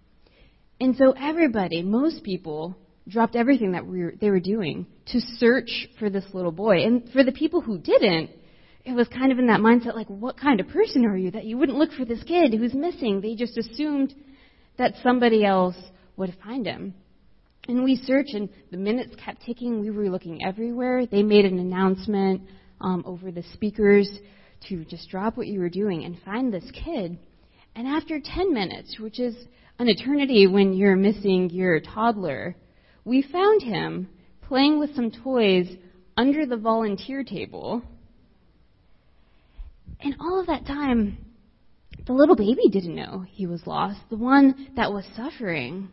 And 0.81 0.97
so 0.97 1.13
everybody, 1.13 1.83
most 1.83 2.25
people, 2.25 2.77
dropped 3.09 3.37
everything 3.37 3.73
that 3.73 3.87
we 3.87 4.03
were, 4.03 4.15
they 4.21 4.31
were 4.31 4.41
doing 4.41 4.87
to 5.13 5.21
search 5.39 5.89
for 6.01 6.11
this 6.11 6.25
little 6.33 6.51
boy. 6.51 6.85
And 6.85 7.09
for 7.13 7.23
the 7.23 7.33
people 7.33 7.61
who 7.61 7.79
didn't, 7.79 8.31
it 8.87 8.93
was 8.93 9.09
kind 9.09 9.33
of 9.33 9.41
in 9.41 9.49
that 9.49 9.59
mindset 9.59 9.97
like, 9.97 10.07
what 10.07 10.39
kind 10.39 10.61
of 10.61 10.69
person 10.69 11.05
are 11.05 11.17
you 11.17 11.33
that 11.33 11.45
you 11.45 11.59
wouldn't 11.59 11.77
look 11.77 11.91
for 11.91 12.05
this 12.05 12.23
kid 12.23 12.55
who's 12.55 12.73
missing? 12.73 13.21
They 13.21 13.35
just 13.35 13.59
assumed 13.59 14.15
that 14.79 14.95
somebody 15.03 15.45
else 15.45 15.75
would 16.17 16.37
find 16.45 16.65
him. 16.65 16.95
And 17.67 17.83
we 17.83 17.97
searched, 17.97 18.35
and 18.35 18.49
the 18.71 18.77
minutes 18.77 19.13
kept 19.23 19.43
ticking. 19.43 19.81
We 19.81 19.91
were 19.91 20.09
looking 20.09 20.45
everywhere. 20.47 21.05
They 21.05 21.25
made 21.25 21.45
an 21.45 21.59
announcement 21.59 22.43
um, 22.81 23.03
over 23.05 23.33
the 23.33 23.43
speakers 23.55 24.09
to 24.69 24.85
just 24.85 25.11
drop 25.11 25.37
what 25.37 25.49
you 25.49 25.59
were 25.59 25.69
doing 25.69 26.05
and 26.05 26.17
find 26.25 26.53
this 26.53 26.71
kid. 26.73 27.19
And 27.75 27.89
after 27.89 28.21
10 28.25 28.55
minutes, 28.55 29.01
which 29.01 29.19
is 29.19 29.35
an 29.81 29.89
eternity 29.89 30.47
when 30.47 30.75
you're 30.75 30.95
missing 30.95 31.51
your 31.51 31.81
toddler, 31.81 32.55
we 33.05 33.23
found 33.23 33.63
him 33.63 34.09
playing 34.43 34.79
with 34.79 34.95
some 34.95 35.11
toys 35.11 35.67
under 36.17 36.47
the 36.47 36.57
volunteer 36.57 37.25
table. 37.25 37.83
And 40.01 40.17
all 40.21 40.41
of 40.41 40.47
that 40.47 40.67
time, 40.67 41.19
the 42.07 42.13
little 42.13 42.37
baby 42.37 42.69
didn't 42.71 42.95
know 42.95 43.25
he 43.29 43.47
was 43.47 43.67
lost. 43.67 44.01
The 44.11 44.17
one 44.17 44.69
that 44.77 44.93
was 44.93 45.05
suffering 45.17 45.89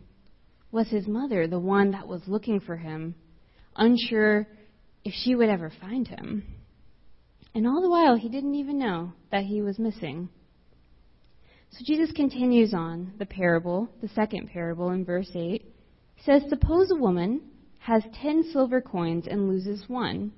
was 0.70 0.88
his 0.88 1.06
mother, 1.06 1.46
the 1.46 1.58
one 1.58 1.92
that 1.92 2.06
was 2.06 2.22
looking 2.26 2.60
for 2.60 2.76
him, 2.76 3.14
unsure 3.76 4.46
if 5.04 5.12
she 5.14 5.34
would 5.34 5.48
ever 5.48 5.72
find 5.80 6.06
him. 6.06 6.44
And 7.54 7.66
all 7.66 7.80
the 7.80 7.90
while, 7.90 8.16
he 8.16 8.28
didn't 8.28 8.56
even 8.56 8.78
know 8.78 9.12
that 9.30 9.44
he 9.44 9.62
was 9.62 9.78
missing. 9.78 10.28
So 11.70 11.84
Jesus 11.84 12.12
continues 12.12 12.74
on 12.74 13.12
the 13.18 13.26
parable, 13.26 13.88
the 14.00 14.08
second 14.08 14.50
parable 14.50 14.90
in 14.90 15.04
verse 15.04 15.30
8 15.34 15.64
says, 16.24 16.42
Suppose 16.48 16.90
a 16.90 16.96
woman 16.96 17.42
has 17.78 18.02
ten 18.22 18.44
silver 18.52 18.80
coins 18.80 19.26
and 19.28 19.48
loses 19.48 19.84
one. 19.88 20.32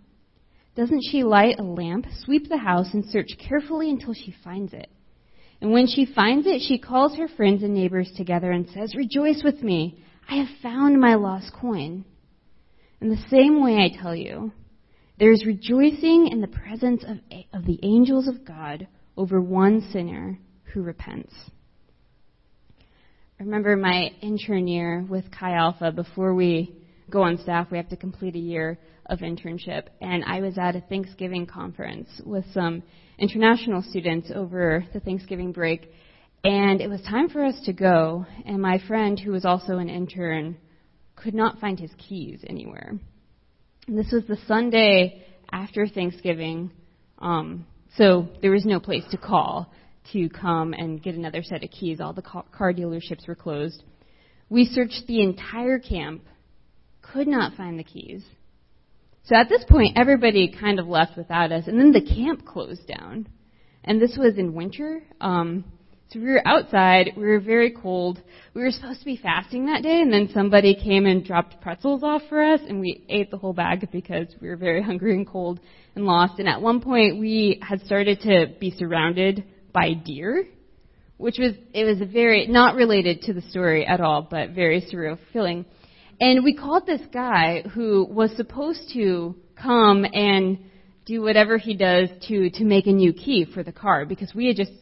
Doesn't 0.76 1.04
she 1.10 1.24
light 1.24 1.58
a 1.58 1.62
lamp, 1.62 2.04
sweep 2.24 2.48
the 2.48 2.58
house, 2.58 2.92
and 2.92 3.04
search 3.06 3.30
carefully 3.38 3.90
until 3.90 4.12
she 4.12 4.34
finds 4.44 4.74
it? 4.74 4.88
And 5.60 5.72
when 5.72 5.86
she 5.86 6.04
finds 6.04 6.46
it, 6.46 6.60
she 6.60 6.78
calls 6.78 7.16
her 7.16 7.28
friends 7.28 7.62
and 7.62 7.72
neighbors 7.72 8.12
together 8.14 8.52
and 8.52 8.68
says, 8.68 8.94
Rejoice 8.94 9.42
with 9.42 9.62
me, 9.62 9.98
I 10.28 10.36
have 10.36 10.60
found 10.62 11.00
my 11.00 11.14
lost 11.14 11.50
coin. 11.58 12.04
In 13.00 13.08
the 13.08 13.24
same 13.30 13.62
way, 13.62 13.76
I 13.76 14.02
tell 14.02 14.14
you, 14.14 14.52
there 15.18 15.32
is 15.32 15.46
rejoicing 15.46 16.28
in 16.30 16.42
the 16.42 16.46
presence 16.46 17.02
of, 17.04 17.18
of 17.54 17.64
the 17.64 17.80
angels 17.82 18.28
of 18.28 18.44
God 18.44 18.86
over 19.16 19.40
one 19.40 19.80
sinner 19.92 20.38
who 20.74 20.82
repents. 20.82 21.32
I 23.40 23.44
remember 23.44 23.76
my 23.76 24.10
intern 24.20 24.68
year 24.68 25.06
with 25.08 25.30
Chi 25.30 25.52
Alpha. 25.52 25.90
Before 25.90 26.34
we 26.34 26.74
go 27.10 27.22
on 27.22 27.38
staff, 27.38 27.70
we 27.70 27.76
have 27.78 27.88
to 27.90 27.96
complete 27.96 28.34
a 28.34 28.40
year 28.40 28.78
of 29.06 29.20
internship. 29.20 29.84
And 30.00 30.24
I 30.24 30.40
was 30.40 30.58
at 30.58 30.76
a 30.76 30.80
Thanksgiving 30.80 31.46
conference 31.46 32.08
with 32.24 32.44
some 32.52 32.82
international 33.18 33.82
students 33.82 34.30
over 34.34 34.84
the 34.92 35.00
Thanksgiving 35.00 35.52
break. 35.52 35.90
And 36.44 36.80
it 36.80 36.88
was 36.88 37.00
time 37.02 37.28
for 37.28 37.44
us 37.44 37.58
to 37.64 37.72
go. 37.72 38.26
And 38.44 38.60
my 38.60 38.80
friend, 38.86 39.18
who 39.18 39.32
was 39.32 39.44
also 39.44 39.78
an 39.78 39.88
intern, 39.88 40.56
could 41.14 41.34
not 41.34 41.58
find 41.60 41.78
his 41.78 41.90
keys 41.98 42.40
anywhere. 42.46 42.98
And 43.86 43.98
this 43.98 44.12
was 44.12 44.24
the 44.26 44.38
Sunday 44.46 45.24
after 45.50 45.86
Thanksgiving. 45.86 46.70
Um, 47.18 47.66
so 47.96 48.28
there 48.42 48.50
was 48.50 48.64
no 48.64 48.80
place 48.80 49.04
to 49.10 49.16
call 49.16 49.72
to 50.12 50.28
come 50.28 50.72
and 50.72 51.02
get 51.02 51.14
another 51.14 51.42
set 51.42 51.64
of 51.64 51.70
keys. 51.70 52.00
All 52.00 52.12
the 52.12 52.22
car 52.22 52.72
dealerships 52.72 53.26
were 53.26 53.34
closed. 53.34 53.82
We 54.48 54.66
searched 54.66 55.04
the 55.08 55.22
entire 55.22 55.78
camp, 55.78 56.22
could 57.12 57.26
not 57.26 57.54
find 57.54 57.78
the 57.78 57.84
keys. 57.84 58.24
So 59.24 59.34
at 59.34 59.48
this 59.48 59.64
point, 59.68 59.96
everybody 59.98 60.54
kind 60.58 60.78
of 60.78 60.86
left 60.86 61.16
without 61.16 61.50
us, 61.50 61.66
and 61.66 61.78
then 61.78 61.92
the 61.92 62.00
camp 62.00 62.46
closed 62.46 62.86
down. 62.86 63.28
And 63.82 64.00
this 64.00 64.16
was 64.16 64.36
in 64.38 64.54
winter. 64.54 65.02
Um, 65.20 65.64
so 66.10 66.20
we 66.20 66.26
were 66.26 66.46
outside. 66.46 67.12
We 67.16 67.24
were 67.24 67.40
very 67.40 67.72
cold. 67.72 68.20
We 68.54 68.62
were 68.62 68.70
supposed 68.70 69.00
to 69.00 69.04
be 69.04 69.16
fasting 69.16 69.66
that 69.66 69.82
day, 69.82 70.00
and 70.00 70.12
then 70.12 70.30
somebody 70.32 70.76
came 70.76 71.06
and 71.06 71.24
dropped 71.24 71.60
pretzels 71.60 72.04
off 72.04 72.22
for 72.28 72.40
us, 72.40 72.60
and 72.68 72.80
we 72.80 73.04
ate 73.08 73.32
the 73.32 73.38
whole 73.38 73.52
bag 73.52 73.88
because 73.90 74.28
we 74.40 74.48
were 74.48 74.56
very 74.56 74.82
hungry 74.90 75.14
and 75.14 75.26
cold 75.26 75.58
and 75.96 76.04
lost. 76.04 76.38
And 76.38 76.48
at 76.48 76.62
one 76.62 76.80
point, 76.80 77.18
we 77.18 77.60
had 77.62 77.80
started 77.84 78.20
to 78.20 78.46
be 78.60 78.70
surrounded 78.70 79.44
by 79.72 79.94
deer, 79.94 80.46
which 81.16 81.38
was 81.38 81.54
it 81.74 81.84
was 81.84 82.00
a 82.00 82.06
very 82.06 82.46
not 82.46 82.76
related 82.76 83.22
to 83.22 83.32
the 83.32 83.42
story 83.42 83.84
at 83.84 84.00
all, 84.00 84.22
but 84.30 84.50
very 84.50 84.82
surreal 84.82 85.18
feeling. 85.32 85.64
And 86.20 86.44
we 86.44 86.54
called 86.54 86.86
this 86.86 87.02
guy 87.12 87.62
who 87.74 88.04
was 88.04 88.34
supposed 88.36 88.90
to 88.94 89.34
come 89.60 90.04
and 90.04 90.58
do 91.04 91.22
whatever 91.22 91.58
he 91.58 91.74
does 91.74 92.08
to 92.28 92.50
to 92.50 92.64
make 92.64 92.86
a 92.86 92.92
new 92.92 93.12
key 93.12 93.44
for 93.44 93.62
the 93.62 93.72
car 93.72 94.04
because 94.06 94.34
we 94.34 94.46
had 94.46 94.56
just 94.56 94.72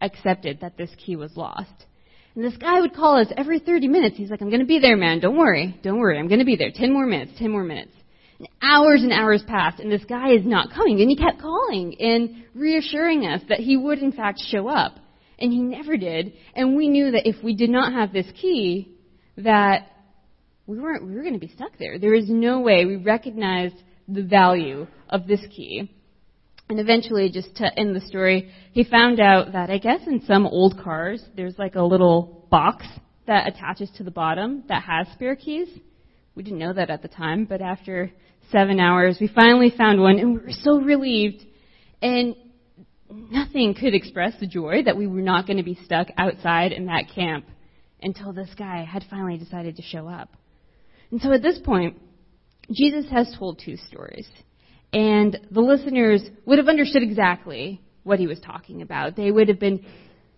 accepted 0.00 0.60
that 0.60 0.76
this 0.76 0.90
key 0.98 1.16
was 1.16 1.36
lost. 1.36 1.86
And 2.34 2.44
this 2.44 2.56
guy 2.58 2.80
would 2.80 2.94
call 2.94 3.18
us 3.18 3.28
every 3.36 3.58
30 3.60 3.88
minutes. 3.88 4.16
He's 4.16 4.30
like, 4.30 4.42
I'm 4.42 4.50
going 4.50 4.60
to 4.60 4.66
be 4.66 4.78
there, 4.78 4.96
man. 4.96 5.20
Don't 5.20 5.38
worry. 5.38 5.78
Don't 5.82 5.98
worry. 5.98 6.18
I'm 6.18 6.28
going 6.28 6.40
to 6.40 6.44
be 6.44 6.56
there. 6.56 6.70
10 6.72 6.92
more 6.92 7.06
minutes. 7.06 7.32
10 7.38 7.50
more 7.50 7.64
minutes. 7.64 7.92
And 8.38 8.48
hours 8.60 9.02
and 9.02 9.10
hours 9.10 9.42
passed, 9.48 9.80
and 9.80 9.90
this 9.90 10.04
guy 10.04 10.32
is 10.32 10.44
not 10.44 10.70
coming. 10.70 11.00
And 11.00 11.08
he 11.08 11.16
kept 11.16 11.40
calling 11.40 11.96
and 11.98 12.44
reassuring 12.54 13.24
us 13.26 13.40
that 13.48 13.60
he 13.60 13.78
would, 13.78 14.00
in 14.00 14.12
fact, 14.12 14.42
show 14.50 14.68
up. 14.68 14.96
And 15.38 15.50
he 15.50 15.60
never 15.60 15.96
did. 15.96 16.34
And 16.54 16.76
we 16.76 16.90
knew 16.90 17.12
that 17.12 17.26
if 17.26 17.42
we 17.42 17.54
did 17.54 17.70
not 17.70 17.94
have 17.94 18.12
this 18.12 18.26
key, 18.38 18.94
that 19.38 19.88
we 20.66 20.78
weren't, 20.80 21.06
we 21.06 21.14
were 21.14 21.22
going 21.22 21.34
to 21.34 21.40
be 21.40 21.52
stuck 21.54 21.78
there. 21.78 21.98
There 21.98 22.14
is 22.14 22.28
no 22.28 22.60
way 22.60 22.84
we 22.84 22.96
recognized 22.96 23.76
the 24.08 24.22
value 24.22 24.86
of 25.08 25.26
this 25.26 25.40
key. 25.54 25.90
And 26.68 26.80
eventually, 26.80 27.30
just 27.30 27.54
to 27.56 27.78
end 27.78 27.94
the 27.94 28.00
story, 28.00 28.50
he 28.72 28.82
found 28.82 29.20
out 29.20 29.52
that 29.52 29.70
I 29.70 29.78
guess 29.78 30.00
in 30.06 30.24
some 30.26 30.46
old 30.46 30.78
cars, 30.82 31.22
there's 31.36 31.56
like 31.58 31.76
a 31.76 31.82
little 31.82 32.46
box 32.50 32.84
that 33.26 33.46
attaches 33.46 33.90
to 33.96 34.02
the 34.02 34.10
bottom 34.10 34.64
that 34.68 34.82
has 34.82 35.06
spare 35.12 35.36
keys. 35.36 35.68
We 36.34 36.42
didn't 36.42 36.58
know 36.58 36.72
that 36.72 36.90
at 36.90 37.02
the 37.02 37.08
time, 37.08 37.44
but 37.44 37.62
after 37.62 38.10
seven 38.50 38.80
hours, 38.80 39.18
we 39.20 39.28
finally 39.28 39.72
found 39.76 40.00
one, 40.00 40.18
and 40.18 40.34
we 40.34 40.40
were 40.40 40.50
so 40.50 40.80
relieved. 40.80 41.44
And 42.02 42.34
nothing 43.08 43.74
could 43.74 43.94
express 43.94 44.32
the 44.40 44.46
joy 44.46 44.82
that 44.84 44.96
we 44.96 45.06
were 45.06 45.22
not 45.22 45.46
going 45.46 45.58
to 45.58 45.62
be 45.62 45.78
stuck 45.84 46.08
outside 46.18 46.72
in 46.72 46.86
that 46.86 47.04
camp 47.14 47.46
until 48.02 48.32
this 48.32 48.50
guy 48.58 48.84
had 48.84 49.04
finally 49.08 49.38
decided 49.38 49.76
to 49.76 49.82
show 49.82 50.08
up. 50.08 50.30
And 51.10 51.20
so 51.20 51.32
at 51.32 51.42
this 51.42 51.58
point, 51.58 51.96
Jesus 52.70 53.06
has 53.10 53.34
told 53.38 53.60
two 53.64 53.76
stories. 53.76 54.28
And 54.92 55.38
the 55.50 55.60
listeners 55.60 56.22
would 56.44 56.58
have 56.58 56.68
understood 56.68 57.02
exactly 57.02 57.80
what 58.02 58.18
he 58.18 58.26
was 58.26 58.40
talking 58.40 58.82
about. 58.82 59.16
They 59.16 59.30
would 59.30 59.48
have 59.48 59.60
been 59.60 59.84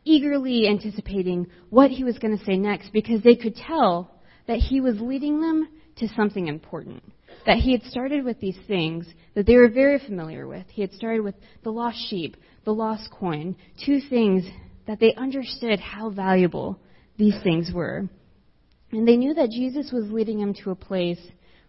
eagerly 0.05 0.67
anticipating 0.67 1.47
what 1.71 1.91
he 1.91 2.05
was 2.05 2.19
going 2.19 2.37
to 2.37 2.45
say 2.45 2.57
next 2.57 2.93
because 2.93 3.23
they 3.23 3.37
could 3.37 3.55
tell 3.55 4.11
that 4.47 4.59
he 4.59 4.81
was 4.81 5.01
leading 5.01 5.41
them 5.41 5.69
to 5.97 6.09
something 6.17 6.49
important. 6.49 7.03
That 7.47 7.59
he 7.59 7.73
had 7.73 7.83
started 7.85 8.25
with 8.25 8.41
these 8.41 8.59
things 8.67 9.07
that 9.35 9.47
they 9.47 9.57
were 9.57 9.69
very 9.69 9.99
familiar 9.99 10.47
with. 10.47 10.67
He 10.71 10.81
had 10.81 10.93
started 10.93 11.23
with 11.23 11.35
the 11.63 11.71
lost 11.71 11.99
sheep, 12.09 12.37
the 12.65 12.75
lost 12.75 13.11
coin, 13.11 13.57
two 13.85 14.01
things 14.09 14.45
that 14.87 14.99
they 14.99 15.15
understood 15.15 15.79
how 15.79 16.11
valuable 16.11 16.81
these 17.17 17.35
things 17.43 17.71
were. 17.73 18.09
And 18.91 19.07
they 19.07 19.17
knew 19.17 19.35
that 19.35 19.51
Jesus 19.51 19.91
was 19.93 20.11
leading 20.11 20.39
them 20.39 20.55
to 20.65 20.71
a 20.71 20.77
place 20.77 21.21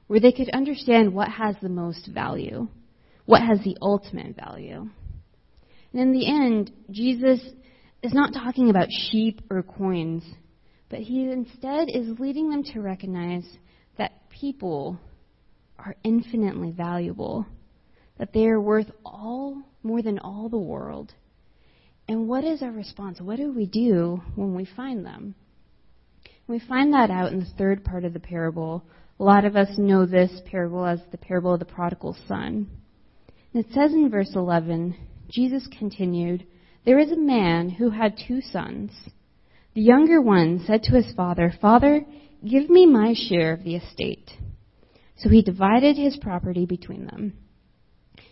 where 0.08 0.20
they 0.20 0.32
could 0.32 0.50
understand 0.52 1.14
what 1.14 1.30
has 1.30 1.56
the 1.62 1.70
most 1.70 2.08
value, 2.08 2.68
what 3.26 3.42
has 3.42 3.60
the 3.64 3.78
ultimate 3.82 4.36
value. 4.36 4.90
And 5.94 6.02
in 6.02 6.12
the 6.14 6.28
end, 6.28 6.72
Jesus 6.92 7.40
is 8.02 8.14
not 8.14 8.34
talking 8.34 8.70
about 8.70 8.88
sheep 8.90 9.42
or 9.50 9.62
coins, 9.64 10.24
but 10.90 11.00
he 11.00 11.24
instead 11.30 11.90
is 11.90 12.20
leading 12.20 12.50
them 12.50 12.64
to 12.74 12.80
recognize 12.80 13.46
that 13.98 14.30
people 14.30 14.98
are 15.78 15.96
infinitely 16.04 16.72
valuable, 16.72 17.46
that 18.18 18.34
they 18.34 18.48
are 18.48 18.62
worth 18.62 18.90
all 19.06 19.62
more 19.84 20.02
than 20.02 20.20
all 20.20 20.50
the 20.50 20.58
world. 20.58 21.14
And 22.08 22.28
what 22.28 22.44
is 22.44 22.62
our 22.62 22.72
response? 22.72 23.22
What 23.22 23.38
do 23.38 23.52
we 23.52 23.66
do 23.66 24.22
when 24.36 24.56
we 24.56 24.66
find 24.66 25.06
them? 25.06 25.36
We 26.50 26.58
find 26.58 26.92
that 26.94 27.12
out 27.12 27.32
in 27.32 27.42
the 27.42 27.46
third 27.60 27.84
part 27.84 28.04
of 28.06 28.14
the 28.14 28.20
parable. 28.20 28.84
A 29.20 29.24
lot 29.24 29.46
of 29.46 29.56
us 29.56 29.78
know 29.78 30.08
this 30.08 30.42
parable 30.48 30.84
as 30.84 31.00
the 31.12 31.18
parable 31.20 31.54
of 31.54 31.60
the 31.60 31.66
prodigal 31.66 32.18
son. 32.28 32.68
And 33.54 33.64
it 33.64 33.72
says 33.72 33.94
in 33.94 34.10
verse 34.10 34.32
11, 34.34 34.96
Jesus 35.30 35.68
continued, 35.78 36.48
There 36.86 36.98
is 36.98 37.12
a 37.12 37.18
man 37.18 37.70
who 37.70 37.92
had 37.92 38.18
two 38.28 38.42
sons. 38.42 38.90
The 39.76 39.82
younger 39.82 40.20
one 40.24 40.64
said 40.66 40.82
to 40.84 40.96
his 40.96 41.14
father, 41.16 41.54
Father, 41.62 42.04
give 42.44 42.68
me 42.68 42.88
my 42.88 43.14
share 43.16 43.54
of 43.54 43.64
the 43.64 43.76
estate. 43.76 44.32
So 45.18 45.30
he 45.30 45.44
divided 45.44 45.98
his 45.98 46.18
property 46.18 46.66
between 46.66 47.06
them. 47.06 47.34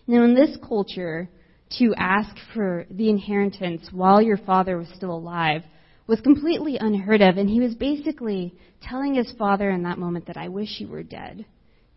Now, 0.08 0.24
in 0.24 0.34
this 0.34 0.58
culture, 0.66 1.30
to 1.78 1.94
ask 1.96 2.34
for 2.52 2.84
the 2.90 3.10
inheritance 3.10 3.90
while 3.92 4.20
your 4.20 4.38
father 4.38 4.76
was 4.76 4.88
still 4.96 5.12
alive 5.12 5.62
was 6.08 6.20
completely 6.22 6.78
unheard 6.80 7.20
of, 7.20 7.36
and 7.36 7.48
he 7.48 7.60
was 7.60 7.74
basically 7.74 8.54
telling 8.82 9.14
his 9.14 9.30
father 9.38 9.70
in 9.70 9.84
that 9.84 9.98
moment 9.98 10.26
that 10.26 10.38
I 10.38 10.48
wish 10.48 10.80
you 10.80 10.88
were 10.88 11.02
dead. 11.04 11.44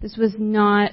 This 0.01 0.15
was 0.17 0.33
not 0.37 0.91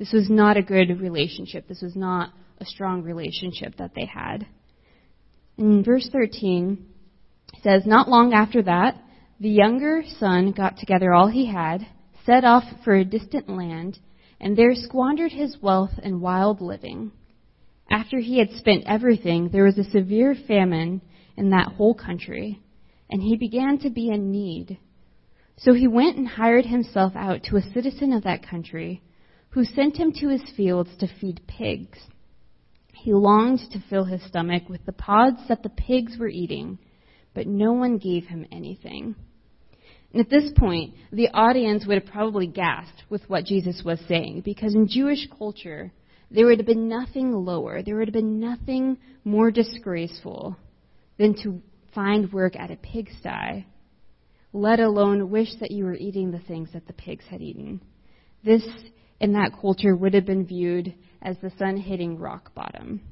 this 0.00 0.12
was 0.12 0.30
not 0.30 0.56
a 0.56 0.62
good 0.62 0.98
relationship. 0.98 1.68
This 1.68 1.82
was 1.82 1.94
not 1.94 2.32
a 2.58 2.64
strong 2.64 3.02
relationship 3.02 3.76
that 3.76 3.94
they 3.94 4.06
had. 4.06 4.46
In 5.58 5.84
verse 5.84 6.08
13, 6.10 6.86
it 7.52 7.62
says, 7.62 7.82
Not 7.84 8.08
long 8.08 8.32
after 8.32 8.62
that, 8.62 8.96
the 9.40 9.50
younger 9.50 10.02
son 10.18 10.52
got 10.52 10.78
together 10.78 11.12
all 11.12 11.28
he 11.28 11.52
had, 11.52 11.86
set 12.24 12.44
off 12.44 12.64
for 12.82 12.94
a 12.94 13.04
distant 13.04 13.50
land, 13.50 13.98
and 14.40 14.56
there 14.56 14.74
squandered 14.74 15.32
his 15.32 15.58
wealth 15.60 15.92
in 16.02 16.22
wild 16.22 16.62
living. 16.62 17.12
After 17.90 18.20
he 18.20 18.38
had 18.38 18.52
spent 18.52 18.84
everything, 18.86 19.50
there 19.50 19.64
was 19.64 19.76
a 19.76 19.84
severe 19.84 20.34
famine 20.48 21.02
in 21.36 21.50
that 21.50 21.72
whole 21.72 21.94
country, 21.94 22.60
and 23.08 23.22
he 23.22 23.36
began 23.36 23.78
to 23.78 23.90
be 23.90 24.08
in 24.08 24.30
need. 24.30 24.78
So 25.58 25.74
he 25.74 25.88
went 25.88 26.16
and 26.16 26.26
hired 26.26 26.66
himself 26.66 27.12
out 27.14 27.42
to 27.44 27.56
a 27.56 27.72
citizen 27.72 28.12
of 28.12 28.22
that 28.24 28.46
country 28.48 29.02
who 29.50 29.64
sent 29.64 29.96
him 29.96 30.12
to 30.12 30.28
his 30.28 30.42
fields 30.56 30.90
to 30.98 31.08
feed 31.20 31.40
pigs. 31.46 31.98
He 32.94 33.12
longed 33.12 33.60
to 33.72 33.82
fill 33.90 34.04
his 34.04 34.22
stomach 34.26 34.68
with 34.68 34.84
the 34.86 34.92
pods 34.92 35.38
that 35.48 35.62
the 35.62 35.70
pigs 35.70 36.16
were 36.18 36.28
eating, 36.28 36.78
but 37.34 37.46
no 37.46 37.72
one 37.72 37.98
gave 37.98 38.26
him 38.26 38.46
anything. 38.52 39.16
And 40.12 40.20
at 40.20 40.30
this 40.30 40.50
point, 40.56 40.94
the 41.12 41.28
audience 41.28 41.86
would 41.86 42.02
have 42.02 42.12
probably 42.12 42.46
gasped 42.46 43.04
with 43.08 43.28
what 43.28 43.44
Jesus 43.44 43.82
was 43.84 44.00
saying, 44.08 44.42
because 44.44 44.74
in 44.74 44.88
Jewish 44.88 45.28
culture, 45.36 45.92
there 46.30 46.46
would 46.46 46.58
have 46.58 46.66
been 46.66 46.88
nothing 46.88 47.32
lower, 47.32 47.82
there 47.82 47.96
would 47.96 48.08
have 48.08 48.14
been 48.14 48.40
nothing 48.40 48.98
more 49.24 49.50
disgraceful 49.50 50.56
than 51.20 51.34
to 51.34 51.60
find 51.94 52.32
work 52.32 52.56
at 52.56 52.70
a 52.70 52.76
pigsty, 52.76 53.66
let 54.54 54.80
alone 54.80 55.28
wish 55.28 55.50
that 55.60 55.70
you 55.70 55.84
were 55.84 55.94
eating 55.94 56.30
the 56.30 56.38
things 56.38 56.70
that 56.72 56.86
the 56.86 56.94
pigs 56.94 57.26
had 57.28 57.42
eaten. 57.42 57.78
This 58.42 58.66
in 59.20 59.34
that 59.34 59.52
culture 59.60 59.94
would 59.94 60.14
have 60.14 60.24
been 60.24 60.46
viewed 60.46 60.94
as 61.20 61.36
the 61.38 61.52
son 61.58 61.76
hitting 61.76 62.18
rock 62.18 62.54
bottom. 62.54 63.02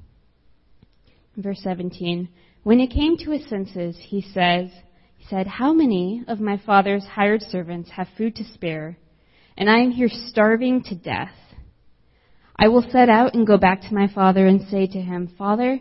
Verse 1.36 1.60
17 1.62 2.30
When 2.62 2.80
it 2.80 2.90
came 2.90 3.18
to 3.18 3.30
his 3.30 3.46
senses, 3.46 3.94
he 4.00 4.22
says, 4.22 4.70
he 5.18 5.26
said, 5.28 5.46
How 5.46 5.74
many 5.74 6.24
of 6.28 6.40
my 6.40 6.56
father's 6.64 7.04
hired 7.04 7.42
servants 7.42 7.90
have 7.90 8.08
food 8.16 8.34
to 8.36 8.44
spare, 8.54 8.96
and 9.58 9.68
I 9.68 9.80
am 9.80 9.90
here 9.90 10.08
starving 10.08 10.82
to 10.84 10.94
death? 10.94 11.34
I 12.56 12.68
will 12.68 12.86
set 12.90 13.10
out 13.10 13.34
and 13.34 13.46
go 13.46 13.58
back 13.58 13.82
to 13.82 13.94
my 13.94 14.08
father 14.08 14.46
and 14.46 14.66
say 14.68 14.86
to 14.86 14.98
him, 14.98 15.34
Father, 15.36 15.80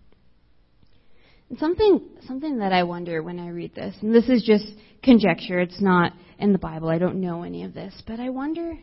Something, 1.59 2.01
something 2.27 2.59
that 2.59 2.71
I 2.71 2.83
wonder 2.83 3.21
when 3.21 3.39
I 3.39 3.49
read 3.49 3.75
this, 3.75 3.95
and 4.01 4.13
this 4.13 4.29
is 4.29 4.43
just 4.43 4.65
conjecture, 5.03 5.59
it's 5.59 5.81
not 5.81 6.13
in 6.39 6.53
the 6.53 6.59
Bible, 6.59 6.87
I 6.87 6.97
don't 6.97 7.19
know 7.19 7.43
any 7.43 7.63
of 7.63 7.73
this, 7.73 7.93
but 8.07 8.19
I 8.19 8.29
wonder 8.29 8.77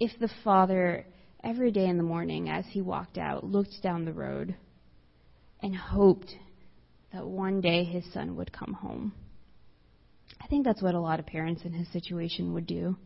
if 0.00 0.10
the 0.18 0.30
father 0.42 1.06
every 1.44 1.70
day 1.70 1.86
in 1.86 1.96
the 1.96 2.02
morning 2.02 2.48
as 2.48 2.64
he 2.70 2.80
walked 2.80 3.18
out, 3.18 3.44
looked 3.44 3.82
down 3.82 4.04
the 4.04 4.12
road, 4.12 4.56
and 5.60 5.76
hoped 5.76 6.34
that 7.12 7.26
one 7.26 7.60
day 7.60 7.84
his 7.84 8.04
son 8.12 8.36
would 8.36 8.52
come 8.52 8.72
home. 8.72 9.12
I 10.40 10.46
think 10.48 10.64
that's 10.64 10.82
what 10.82 10.94
a 10.94 11.00
lot 11.00 11.20
of 11.20 11.26
parents 11.26 11.62
in 11.64 11.72
his 11.72 11.86
situation 11.92 12.52
would 12.54 12.66
do. 12.66 12.96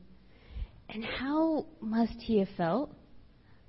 And 0.89 1.05
how 1.05 1.67
must 1.81 2.15
he 2.19 2.39
have 2.39 2.49
felt 2.57 2.95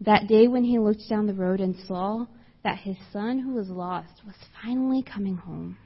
that 0.02 0.28
day 0.28 0.48
when 0.48 0.64
he 0.64 0.80
looked 0.80 1.02
down 1.10 1.28
the 1.28 1.34
road 1.34 1.60
and 1.60 1.76
saw 1.88 2.28
that 2.64 2.80
his 2.80 2.98
son 3.12 3.40
who 3.40 3.54
was 3.54 3.70
lost 3.70 4.22
was 4.26 4.36
finally 4.62 5.04
coming 5.04 5.38
home? 5.38 5.78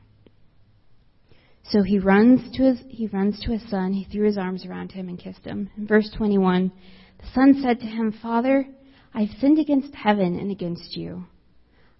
So 1.63 1.84
he 1.84 1.99
runs 1.99 2.55
to 2.57 2.63
his 2.63 2.81
he 2.89 3.07
runs 3.07 3.39
to 3.41 3.51
his 3.51 3.69
son, 3.69 3.93
he 3.93 4.05
threw 4.05 4.25
his 4.25 4.38
arms 4.38 4.65
around 4.65 4.91
him 4.91 5.07
and 5.07 5.19
kissed 5.19 5.45
him. 5.45 5.69
In 5.77 5.88
verse 5.88 6.10
21, 6.17 6.71
the 7.19 7.27
son 7.34 7.62
said 7.62 7.79
to 7.79 7.86
him, 7.86 8.13
Father, 8.21 8.67
I 9.13 9.21
have 9.23 9.39
sinned 9.39 9.60
against 9.60 9.93
heaven 9.93 10.39
and 10.39 10.51
against 10.51 10.97
you. 10.97 11.25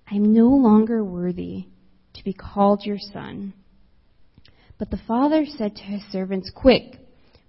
I 0.10 0.16
am 0.16 0.34
no 0.34 0.48
longer 0.48 1.04
worthy 1.04 1.68
to 2.14 2.24
be 2.24 2.34
called 2.34 2.86
your 2.86 2.98
son. 3.00 3.54
But 4.78 4.90
the 4.90 5.00
father 5.08 5.46
said 5.46 5.76
to 5.76 5.84
his 5.84 6.02
servants, 6.12 6.52
Quick, 6.54 6.98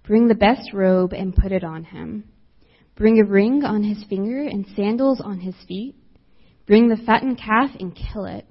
bring 0.04 0.28
the 0.28 0.34
best 0.34 0.72
robe 0.72 1.12
and 1.12 1.34
put 1.34 1.50
it 1.50 1.64
on 1.64 1.84
him. 1.84 2.24
Bring 2.94 3.18
a 3.18 3.24
ring 3.24 3.64
on 3.64 3.82
his 3.82 4.04
finger 4.04 4.42
and 4.42 4.66
sandals 4.76 5.20
on 5.20 5.40
his 5.40 5.54
feet. 5.66 5.96
Bring 6.72 6.88
the 6.88 6.96
fattened 6.96 7.36
calf 7.36 7.72
and 7.78 7.94
kill 7.94 8.24
it. 8.24 8.46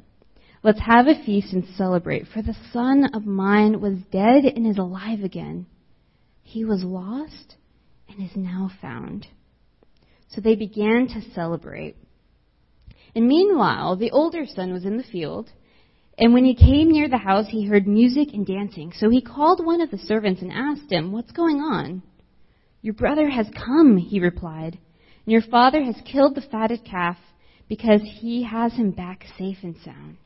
Let's 0.61 0.81
have 0.81 1.07
a 1.07 1.23
feast 1.25 1.53
and 1.53 1.65
celebrate, 1.75 2.27
for 2.27 2.43
the 2.43 2.55
son 2.71 3.05
of 3.15 3.25
mine 3.25 3.81
was 3.81 3.97
dead 4.11 4.45
and 4.45 4.67
is 4.67 4.77
alive 4.77 5.23
again. 5.23 5.65
He 6.43 6.63
was 6.63 6.83
lost 6.83 7.55
and 8.07 8.23
is 8.23 8.35
now 8.35 8.69
found. 8.79 9.25
So 10.29 10.39
they 10.39 10.53
began 10.53 11.07
to 11.07 11.31
celebrate. 11.33 11.95
And 13.15 13.27
meanwhile, 13.27 13.95
the 13.95 14.11
older 14.11 14.45
son 14.45 14.71
was 14.71 14.85
in 14.85 14.97
the 14.97 15.03
field, 15.11 15.49
and 16.15 16.31
when 16.31 16.45
he 16.45 16.53
came 16.53 16.91
near 16.91 17.09
the 17.09 17.17
house, 17.17 17.47
he 17.49 17.65
heard 17.65 17.87
music 17.87 18.35
and 18.35 18.45
dancing. 18.45 18.93
So 18.95 19.09
he 19.09 19.23
called 19.23 19.65
one 19.65 19.81
of 19.81 19.89
the 19.89 19.97
servants 19.97 20.43
and 20.43 20.51
asked 20.51 20.91
him, 20.91 21.11
What's 21.11 21.31
going 21.31 21.57
on? 21.57 22.03
Your 22.83 22.93
brother 22.93 23.31
has 23.31 23.47
come, 23.65 23.97
he 23.97 24.19
replied, 24.19 24.77
and 25.25 25.33
your 25.33 25.41
father 25.41 25.81
has 25.81 25.95
killed 26.05 26.35
the 26.35 26.47
fatted 26.51 26.85
calf 26.85 27.17
because 27.71 28.01
he 28.03 28.43
has 28.43 28.73
him 28.73 28.91
back 28.91 29.23
safe 29.37 29.59
and 29.63 29.77
sound. 29.85 30.17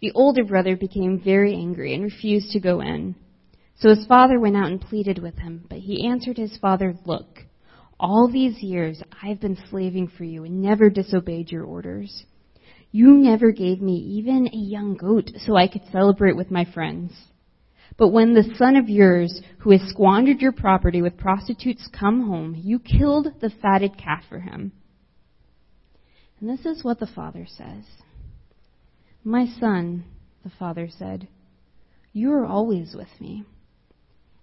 The 0.00 0.10
older 0.10 0.42
brother 0.42 0.76
became 0.76 1.22
very 1.24 1.54
angry 1.54 1.94
and 1.94 2.02
refused 2.02 2.50
to 2.50 2.58
go 2.58 2.80
in. 2.80 3.14
So 3.78 3.90
his 3.90 4.04
father 4.08 4.40
went 4.40 4.56
out 4.56 4.66
and 4.66 4.80
pleaded 4.80 5.22
with 5.22 5.38
him, 5.38 5.64
but 5.70 5.78
he 5.78 6.04
answered 6.04 6.36
his 6.36 6.58
father, 6.60 6.96
Look, 7.04 7.44
all 8.00 8.28
these 8.28 8.60
years 8.60 9.00
I've 9.22 9.38
been 9.38 9.56
slaving 9.70 10.08
for 10.08 10.24
you 10.24 10.42
and 10.42 10.60
never 10.60 10.90
disobeyed 10.90 11.52
your 11.52 11.62
orders. 11.62 12.24
You 12.90 13.12
never 13.18 13.52
gave 13.52 13.80
me 13.80 13.94
even 14.18 14.48
a 14.48 14.56
young 14.56 14.96
goat 14.96 15.30
so 15.46 15.54
I 15.54 15.68
could 15.68 15.82
celebrate 15.92 16.36
with 16.36 16.50
my 16.50 16.64
friends. 16.74 17.12
But 17.96 18.08
when 18.08 18.34
the 18.34 18.52
son 18.58 18.74
of 18.74 18.88
yours, 18.88 19.42
who 19.58 19.70
has 19.70 19.88
squandered 19.90 20.40
your 20.40 20.50
property 20.50 21.02
with 21.02 21.16
prostitutes, 21.16 21.88
come 21.96 22.26
home, 22.26 22.56
you 22.58 22.80
killed 22.80 23.28
the 23.40 23.52
fatted 23.62 23.96
calf 23.96 24.24
for 24.28 24.40
him. 24.40 24.72
And 26.42 26.50
this 26.50 26.66
is 26.66 26.82
what 26.82 26.98
the 26.98 27.06
father 27.06 27.46
says. 27.46 27.84
My 29.22 29.46
son, 29.60 30.02
the 30.42 30.50
father 30.58 30.88
said, 30.98 31.28
you 32.12 32.32
are 32.32 32.44
always 32.44 32.96
with 32.96 33.20
me, 33.20 33.44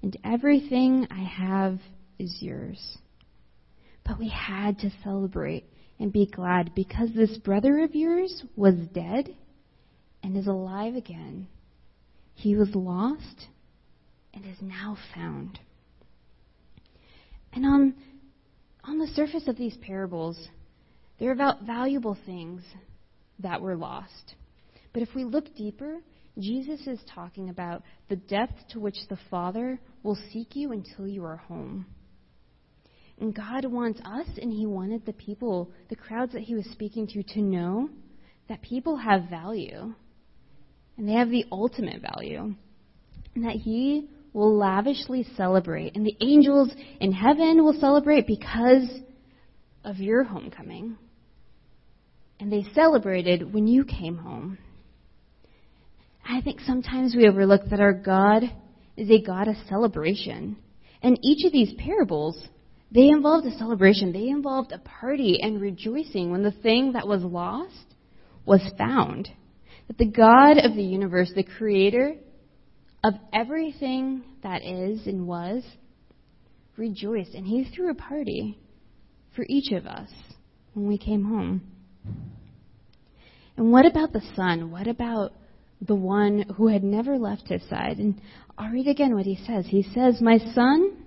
and 0.01 0.15
everything 0.23 1.07
I 1.11 1.23
have 1.23 1.79
is 2.17 2.37
yours. 2.39 2.97
But 4.05 4.17
we 4.17 4.29
had 4.29 4.79
to 4.79 4.91
celebrate 5.03 5.65
and 5.99 6.13
be 6.13 6.25
glad 6.25 6.73
because 6.73 7.09
this 7.13 7.37
brother 7.37 7.83
of 7.83 7.93
yours 7.93 8.45
was 8.55 8.75
dead 8.93 9.35
and 10.23 10.37
is 10.37 10.47
alive 10.47 10.95
again. 10.95 11.49
He 12.33 12.55
was 12.55 12.73
lost 12.73 13.47
and 14.33 14.45
is 14.45 14.61
now 14.61 14.97
found. 15.13 15.59
And 17.51 17.65
on, 17.65 17.93
on 18.85 18.99
the 18.99 19.07
surface 19.07 19.49
of 19.49 19.57
these 19.57 19.75
parables, 19.81 20.47
They're 21.19 21.31
about 21.31 21.63
valuable 21.63 22.17
things 22.25 22.61
that 23.39 23.61
were 23.61 23.75
lost. 23.75 24.35
But 24.93 25.03
if 25.03 25.09
we 25.13 25.23
look 25.23 25.53
deeper, 25.55 25.99
Jesus 26.37 26.87
is 26.87 26.99
talking 27.13 27.49
about 27.49 27.83
the 28.07 28.15
depth 28.15 28.55
to 28.71 28.79
which 28.79 28.95
the 29.09 29.19
Father 29.29 29.79
will 30.03 30.17
seek 30.31 30.55
you 30.55 30.71
until 30.71 31.07
you 31.07 31.25
are 31.25 31.37
home. 31.37 31.85
And 33.19 33.35
God 33.35 33.65
wants 33.65 33.99
us, 34.05 34.27
and 34.41 34.51
He 34.51 34.65
wanted 34.65 35.05
the 35.05 35.13
people, 35.13 35.71
the 35.89 35.95
crowds 35.95 36.31
that 36.33 36.43
He 36.43 36.55
was 36.55 36.65
speaking 36.71 37.05
to, 37.07 37.23
to 37.33 37.41
know 37.41 37.89
that 38.47 38.61
people 38.61 38.95
have 38.95 39.29
value. 39.29 39.93
And 40.97 41.07
they 41.07 41.13
have 41.13 41.29
the 41.29 41.45
ultimate 41.51 42.01
value. 42.01 42.55
And 43.35 43.45
that 43.45 43.55
He 43.55 44.09
will 44.31 44.55
lavishly 44.55 45.25
celebrate. 45.35 45.95
And 45.95 46.05
the 46.05 46.15
angels 46.21 46.71
in 47.01 47.11
heaven 47.11 47.63
will 47.63 47.77
celebrate 47.79 48.25
because 48.25 48.89
of 49.83 49.97
your 49.97 50.23
homecoming. 50.23 50.97
And 52.39 52.51
they 52.51 52.65
celebrated 52.73 53.53
when 53.53 53.67
you 53.67 53.83
came 53.83 54.17
home. 54.17 54.57
I 56.27 56.41
think 56.41 56.61
sometimes 56.61 57.15
we 57.15 57.27
overlook 57.27 57.61
that 57.69 57.79
our 57.79 57.93
God 57.93 58.43
is 58.95 59.09
a 59.09 59.21
God 59.21 59.47
of 59.47 59.55
celebration. 59.67 60.57
And 61.01 61.19
each 61.21 61.45
of 61.45 61.51
these 61.51 61.73
parables, 61.77 62.41
they 62.91 63.09
involved 63.09 63.47
a 63.47 63.57
celebration. 63.57 64.13
They 64.13 64.27
involved 64.27 64.71
a 64.71 64.79
party 64.79 65.39
and 65.41 65.59
rejoicing 65.59 66.31
when 66.31 66.43
the 66.43 66.51
thing 66.51 66.93
that 66.93 67.07
was 67.07 67.23
lost 67.23 67.95
was 68.45 68.61
found. 68.77 69.29
That 69.87 69.97
the 69.97 70.05
God 70.05 70.57
of 70.57 70.75
the 70.75 70.83
universe, 70.83 71.31
the 71.35 71.43
creator 71.43 72.15
of 73.03 73.13
everything 73.33 74.23
that 74.43 74.63
is 74.63 75.07
and 75.07 75.27
was, 75.27 75.63
rejoiced. 76.77 77.33
And 77.33 77.45
he 77.45 77.69
threw 77.75 77.89
a 77.89 77.95
party 77.95 78.59
for 79.35 79.45
each 79.49 79.71
of 79.71 79.85
us 79.85 80.09
when 80.73 80.87
we 80.87 80.97
came 80.97 81.23
home. 81.23 81.61
And 83.57 83.71
what 83.71 83.85
about 83.85 84.13
the 84.13 84.21
son? 84.35 84.71
What 84.71 84.87
about 84.87 85.33
the 85.81 85.95
one 85.95 86.45
who 86.57 86.67
had 86.67 86.83
never 86.83 87.17
left 87.17 87.47
his 87.47 87.67
side. 87.69 87.97
And 87.97 88.19
I'll 88.57 88.71
read 88.71 88.87
again 88.87 89.15
what 89.15 89.25
he 89.25 89.39
says. 89.45 89.65
He 89.67 89.83
says, 89.83 90.21
My 90.21 90.37
son, 90.53 90.97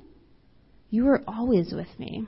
you 0.91 1.07
are 1.09 1.23
always 1.27 1.73
with 1.73 1.89
me, 1.99 2.27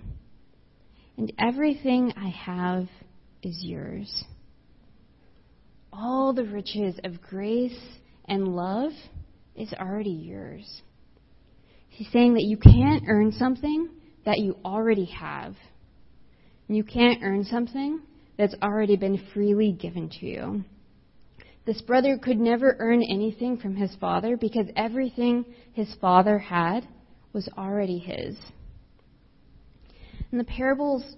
and 1.17 1.33
everything 1.39 2.13
I 2.17 2.29
have 2.29 2.89
is 3.43 3.59
yours. 3.63 4.25
All 5.93 6.33
the 6.33 6.45
riches 6.45 6.99
of 7.05 7.23
grace 7.23 7.79
and 8.27 8.49
love 8.49 8.93
is 9.55 9.73
already 9.75 10.11
yours. 10.11 10.83
He's 11.89 12.11
saying 12.13 12.35
that 12.35 12.43
you 12.43 12.57
can't 12.57 13.05
earn 13.09 13.33
something 13.33 13.89
that 14.27 14.39
you 14.39 14.57
already 14.65 15.05
have. 15.05 15.55
And 16.67 16.77
You 16.77 16.83
can't 16.83 17.23
earn 17.23 17.45
something 17.45 18.01
that's 18.37 18.55
already 18.63 18.97
been 18.97 19.21
freely 19.33 19.73
given 19.73 20.09
to 20.21 20.27
you. 20.27 20.65
This 21.67 21.81
brother 21.81 22.19
could 22.19 22.39
never 22.39 22.77
earn 22.79 23.03
anything 23.03 23.57
from 23.57 23.77
his 23.77 23.95
father 23.97 24.37
because 24.37 24.67
everything 24.77 25.47
his 25.73 25.93
father 26.01 26.39
had 26.39 26.87
was 27.33 27.49
already 27.57 27.99
his. 27.99 28.37
In 30.31 30.39
the 30.39 30.45
parables, 30.45 31.17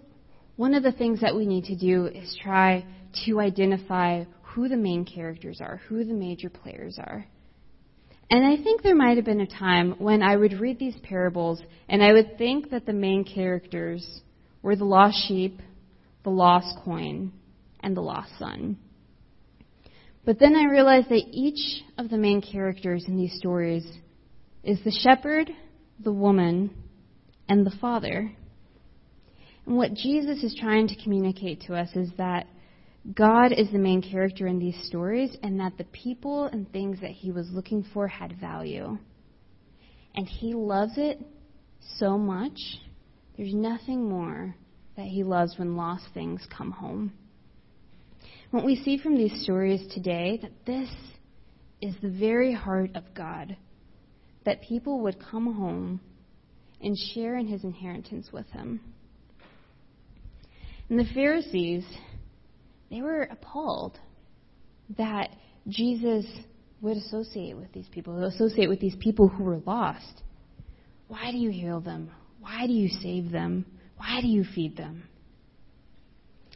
one 0.56 0.74
of 0.74 0.82
the 0.82 0.92
things 0.92 1.20
that 1.20 1.34
we 1.34 1.46
need 1.46 1.64
to 1.64 1.76
do 1.76 2.06
is 2.06 2.36
try 2.42 2.84
to 3.24 3.40
identify 3.40 4.24
who 4.42 4.68
the 4.68 4.76
main 4.76 5.04
characters 5.04 5.60
are, 5.60 5.80
who 5.88 6.04
the 6.04 6.14
major 6.14 6.48
players 6.48 6.98
are. 6.98 7.26
And 8.30 8.44
I 8.44 8.62
think 8.62 8.82
there 8.82 8.94
might 8.94 9.16
have 9.16 9.24
been 9.24 9.40
a 9.40 9.46
time 9.46 9.94
when 9.98 10.22
I 10.22 10.36
would 10.36 10.60
read 10.60 10.78
these 10.78 10.96
parables 11.02 11.62
and 11.88 12.02
I 12.02 12.12
would 12.12 12.38
think 12.38 12.70
that 12.70 12.86
the 12.86 12.92
main 12.92 13.24
characters 13.24 14.20
were 14.62 14.74
the 14.74 14.84
lost 14.84 15.16
sheep, 15.28 15.60
the 16.26 16.30
lost 16.30 16.76
coin, 16.84 17.30
and 17.78 17.96
the 17.96 18.00
lost 18.00 18.32
son. 18.36 18.76
But 20.24 20.40
then 20.40 20.56
I 20.56 20.64
realized 20.64 21.08
that 21.10 21.22
each 21.30 21.84
of 21.98 22.10
the 22.10 22.18
main 22.18 22.42
characters 22.42 23.04
in 23.06 23.16
these 23.16 23.38
stories 23.38 23.86
is 24.64 24.80
the 24.82 24.90
shepherd, 24.90 25.52
the 26.02 26.12
woman, 26.12 26.74
and 27.48 27.64
the 27.64 27.76
father. 27.80 28.32
And 29.66 29.76
what 29.76 29.94
Jesus 29.94 30.42
is 30.42 30.56
trying 30.60 30.88
to 30.88 31.00
communicate 31.00 31.60
to 31.68 31.76
us 31.76 31.90
is 31.94 32.10
that 32.18 32.48
God 33.14 33.52
is 33.52 33.70
the 33.70 33.78
main 33.78 34.02
character 34.02 34.48
in 34.48 34.58
these 34.58 34.82
stories 34.82 35.36
and 35.44 35.60
that 35.60 35.78
the 35.78 35.84
people 35.84 36.46
and 36.46 36.68
things 36.72 37.00
that 37.02 37.12
he 37.12 37.30
was 37.30 37.46
looking 37.52 37.86
for 37.94 38.08
had 38.08 38.40
value. 38.40 38.98
And 40.16 40.26
he 40.26 40.54
loves 40.54 40.94
it 40.96 41.20
so 41.98 42.18
much, 42.18 42.58
there's 43.36 43.54
nothing 43.54 44.08
more 44.08 44.56
that 44.96 45.06
he 45.06 45.22
loves 45.22 45.58
when 45.58 45.76
lost 45.76 46.04
things 46.14 46.46
come 46.56 46.70
home. 46.70 47.12
What 48.50 48.64
we 48.64 48.76
see 48.76 48.98
from 48.98 49.16
these 49.16 49.42
stories 49.42 49.86
today 49.92 50.38
that 50.42 50.64
this 50.64 50.88
is 51.80 51.94
the 52.00 52.08
very 52.08 52.52
heart 52.52 52.90
of 52.94 53.04
God, 53.14 53.56
that 54.44 54.62
people 54.62 55.00
would 55.00 55.16
come 55.18 55.54
home 55.54 56.00
and 56.80 56.96
share 57.14 57.36
in 57.36 57.46
his 57.46 57.64
inheritance 57.64 58.28
with 58.32 58.46
him. 58.50 58.80
And 60.88 60.98
the 60.98 61.12
Pharisees, 61.14 61.84
they 62.90 63.02
were 63.02 63.22
appalled 63.22 63.98
that 64.96 65.30
Jesus 65.68 66.24
would 66.80 66.96
associate 66.96 67.56
with 67.56 67.72
these 67.72 67.88
people, 67.88 68.22
associate 68.24 68.68
with 68.68 68.80
these 68.80 68.96
people 69.00 69.28
who 69.28 69.42
were 69.42 69.60
lost. 69.66 70.22
Why 71.08 71.32
do 71.32 71.38
you 71.38 71.50
heal 71.50 71.80
them? 71.80 72.10
Why 72.40 72.66
do 72.66 72.72
you 72.72 72.88
save 72.88 73.32
them? 73.32 73.66
Why 73.96 74.20
do 74.20 74.26
you 74.26 74.44
feed 74.44 74.76
them? 74.76 75.04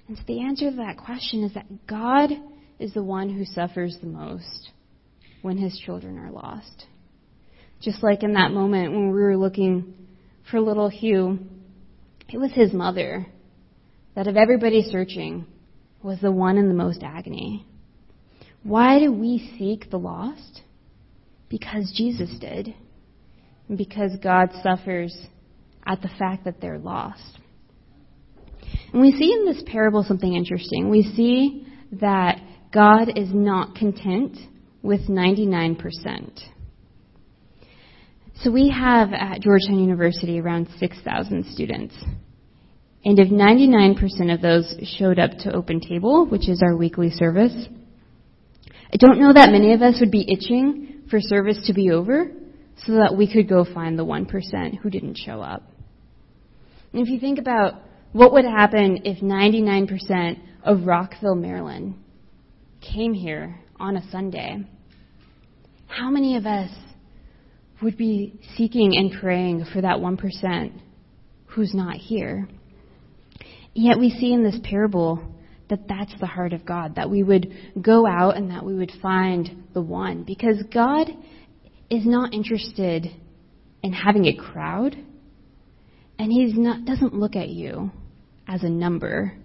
And 0.08 0.16
so 0.16 0.24
the 0.26 0.40
answer 0.40 0.70
to 0.70 0.76
that 0.76 0.96
question 0.96 1.44
is 1.44 1.54
that 1.54 1.86
God 1.86 2.30
is 2.78 2.92
the 2.94 3.02
one 3.02 3.30
who 3.30 3.44
suffers 3.44 3.96
the 4.00 4.08
most 4.08 4.70
when 5.42 5.56
his 5.56 5.78
children 5.78 6.18
are 6.18 6.30
lost. 6.30 6.86
Just 7.80 8.02
like 8.02 8.22
in 8.22 8.34
that 8.34 8.50
moment 8.50 8.92
when 8.92 9.12
we 9.12 9.20
were 9.20 9.36
looking 9.36 9.94
for 10.50 10.60
little 10.60 10.88
Hugh, 10.88 11.38
it 12.28 12.38
was 12.38 12.52
his 12.52 12.72
mother 12.72 13.26
that 14.14 14.26
of 14.26 14.36
everybody 14.36 14.82
searching 14.82 15.46
was 16.02 16.18
the 16.20 16.32
one 16.32 16.58
in 16.58 16.68
the 16.68 16.74
most 16.74 17.02
agony. 17.02 17.66
Why 18.62 18.98
do 18.98 19.12
we 19.12 19.54
seek 19.58 19.90
the 19.90 19.98
lost? 19.98 20.62
Because 21.48 21.92
Jesus 21.96 22.30
did. 22.38 22.74
And 23.68 23.78
because 23.78 24.12
God 24.22 24.50
suffers 24.62 25.16
at 25.86 26.02
the 26.02 26.10
fact 26.18 26.44
that 26.44 26.60
they're 26.60 26.78
lost. 26.78 27.38
And 28.92 29.00
we 29.00 29.12
see 29.12 29.32
in 29.32 29.44
this 29.46 29.62
parable 29.66 30.02
something 30.02 30.34
interesting. 30.34 30.90
We 30.90 31.02
see 31.02 31.66
that 32.00 32.40
God 32.72 33.16
is 33.16 33.28
not 33.32 33.74
content 33.74 34.36
with 34.82 35.08
99%. 35.08 36.40
So 38.42 38.50
we 38.50 38.70
have 38.70 39.12
at 39.12 39.40
Georgetown 39.40 39.78
University 39.78 40.40
around 40.40 40.68
6,000 40.78 41.44
students. 41.52 41.94
And 43.04 43.18
if 43.18 43.28
99% 43.28 44.32
of 44.32 44.40
those 44.40 44.74
showed 44.98 45.18
up 45.18 45.32
to 45.40 45.52
Open 45.54 45.80
Table, 45.80 46.26
which 46.26 46.48
is 46.48 46.62
our 46.62 46.76
weekly 46.76 47.10
service, 47.10 47.54
I 48.92 48.96
don't 48.98 49.20
know 49.20 49.32
that 49.32 49.52
many 49.52 49.72
of 49.72 49.82
us 49.82 50.00
would 50.00 50.10
be 50.10 50.26
itching 50.30 51.02
for 51.10 51.20
service 51.20 51.66
to 51.66 51.74
be 51.74 51.90
over 51.90 52.30
so 52.86 52.92
that 52.94 53.14
we 53.16 53.30
could 53.30 53.48
go 53.48 53.64
find 53.64 53.98
the 53.98 54.04
1% 54.04 54.78
who 54.78 54.90
didn't 54.90 55.18
show 55.18 55.40
up. 55.40 55.62
And 56.92 57.02
if 57.02 57.08
you 57.08 57.20
think 57.20 57.38
about 57.38 57.74
what 58.12 58.32
would 58.32 58.44
happen 58.44 59.02
if 59.04 59.22
99% 59.22 60.38
of 60.64 60.86
Rockville, 60.86 61.36
Maryland 61.36 61.94
came 62.80 63.14
here 63.14 63.60
on 63.78 63.96
a 63.96 64.10
Sunday? 64.10 64.64
How 65.86 66.10
many 66.10 66.36
of 66.36 66.46
us 66.46 66.70
would 67.82 67.96
be 67.96 68.38
seeking 68.56 68.96
and 68.96 69.12
praying 69.20 69.66
for 69.72 69.80
that 69.80 69.96
1% 69.96 70.72
who's 71.46 71.74
not 71.74 71.96
here? 71.96 72.48
Yet 73.74 73.98
we 73.98 74.10
see 74.10 74.32
in 74.32 74.42
this 74.42 74.58
parable 74.64 75.22
that 75.68 75.86
that's 75.88 76.12
the 76.18 76.26
heart 76.26 76.52
of 76.52 76.66
God, 76.66 76.96
that 76.96 77.08
we 77.08 77.22
would 77.22 77.52
go 77.80 78.06
out 78.06 78.36
and 78.36 78.50
that 78.50 78.64
we 78.64 78.74
would 78.74 78.92
find 79.00 79.64
the 79.72 79.80
one. 79.80 80.24
Because 80.24 80.62
God 80.72 81.08
is 81.90 82.06
not 82.06 82.32
interested 82.32 83.08
in 83.82 83.92
having 83.92 84.26
a 84.26 84.36
crowd, 84.36 84.96
and 86.18 86.32
He 86.32 86.52
doesn't 86.86 87.14
look 87.14 87.34
at 87.36 87.48
you 87.48 87.90
as 88.46 88.62
a 88.62 88.68
number. 88.68 89.36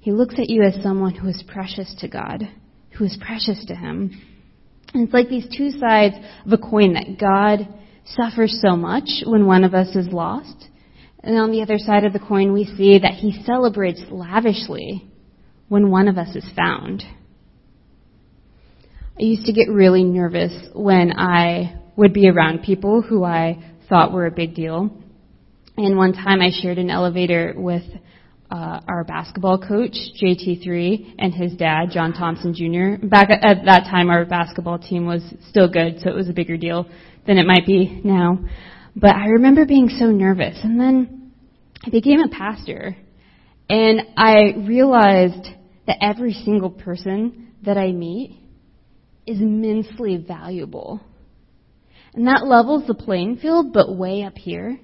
He 0.00 0.12
looks 0.12 0.34
at 0.38 0.50
you 0.50 0.62
as 0.62 0.82
someone 0.82 1.14
who 1.14 1.28
is 1.28 1.42
precious 1.46 1.94
to 2.00 2.08
God, 2.08 2.48
who 2.96 3.04
is 3.04 3.16
precious 3.24 3.64
to 3.66 3.74
Him. 3.74 4.20
And 4.92 5.04
it's 5.04 5.14
like 5.14 5.28
these 5.28 5.48
two 5.56 5.70
sides 5.70 6.14
of 6.44 6.52
a 6.52 6.58
coin 6.58 6.94
that 6.94 7.18
God 7.18 7.68
suffers 8.04 8.60
so 8.62 8.76
much 8.76 9.08
when 9.24 9.46
one 9.46 9.64
of 9.64 9.74
us 9.74 9.94
is 9.96 10.08
lost. 10.08 10.68
And 11.22 11.38
on 11.38 11.50
the 11.52 11.62
other 11.62 11.78
side 11.78 12.04
of 12.04 12.12
the 12.12 12.18
coin, 12.18 12.52
we 12.52 12.64
see 12.64 12.98
that 12.98 13.14
He 13.14 13.42
celebrates 13.44 14.02
lavishly 14.10 15.08
when 15.68 15.90
one 15.90 16.08
of 16.08 16.18
us 16.18 16.36
is 16.36 16.48
found. 16.54 17.02
I 19.16 19.22
used 19.22 19.46
to 19.46 19.52
get 19.52 19.68
really 19.68 20.02
nervous 20.02 20.52
when 20.74 21.12
I 21.16 21.80
would 21.94 22.12
be 22.12 22.28
around 22.28 22.64
people 22.64 23.00
who 23.00 23.22
I 23.22 23.62
thought 23.88 24.12
were 24.12 24.26
a 24.26 24.30
big 24.32 24.56
deal. 24.56 24.90
And 25.76 25.96
one 25.96 26.12
time 26.12 26.40
I 26.40 26.50
shared 26.50 26.78
an 26.78 26.90
elevator 26.90 27.54
with 27.56 27.84
uh, 28.50 28.80
our 28.88 29.04
basketball 29.04 29.58
coach, 29.58 29.94
JT3, 30.20 31.14
and 31.20 31.32
his 31.32 31.52
dad, 31.52 31.90
John 31.92 32.12
Thompson 32.12 32.54
Jr. 32.54 33.06
Back 33.06 33.30
at, 33.30 33.44
at 33.44 33.64
that 33.66 33.84
time, 33.84 34.10
our 34.10 34.24
basketball 34.24 34.80
team 34.80 35.06
was 35.06 35.22
still 35.48 35.70
good, 35.70 36.00
so 36.00 36.10
it 36.10 36.16
was 36.16 36.28
a 36.28 36.32
bigger 36.32 36.56
deal 36.56 36.88
than 37.24 37.38
it 37.38 37.46
might 37.46 37.66
be 37.66 38.00
now. 38.02 38.40
But 38.96 39.14
I 39.14 39.26
remember 39.26 39.64
being 39.64 39.90
so 39.90 40.06
nervous. 40.06 40.58
And 40.64 40.78
then 40.78 41.32
I 41.86 41.90
became 41.90 42.18
a 42.18 42.28
pastor. 42.28 42.96
And 43.70 44.00
I 44.16 44.54
realized 44.66 45.46
that 45.86 45.98
every 46.00 46.32
single 46.32 46.70
person 46.70 47.52
that 47.62 47.78
I 47.78 47.92
meet 47.92 48.40
is 49.26 49.40
immensely 49.40 50.16
valuable. 50.16 51.00
And 52.14 52.26
that 52.26 52.46
levels 52.46 52.86
the 52.86 52.94
playing 52.94 53.36
field, 53.36 53.72
but 53.72 53.96
way 53.96 54.22
up 54.22 54.36
here, 54.36 54.78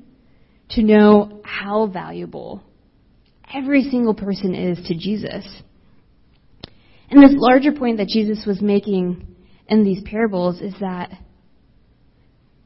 to 0.70 0.82
know 0.82 1.40
how 1.44 1.86
valuable 1.86 2.62
every 3.52 3.82
single 3.84 4.14
person 4.14 4.54
is 4.54 4.78
to 4.86 4.94
Jesus. 4.94 5.46
And 7.10 7.22
this 7.22 7.34
larger 7.34 7.72
point 7.72 7.98
that 7.98 8.08
Jesus 8.08 8.44
was 8.46 8.60
making 8.60 9.26
in 9.66 9.84
these 9.84 10.02
parables 10.04 10.60
is 10.60 10.74
that 10.80 11.10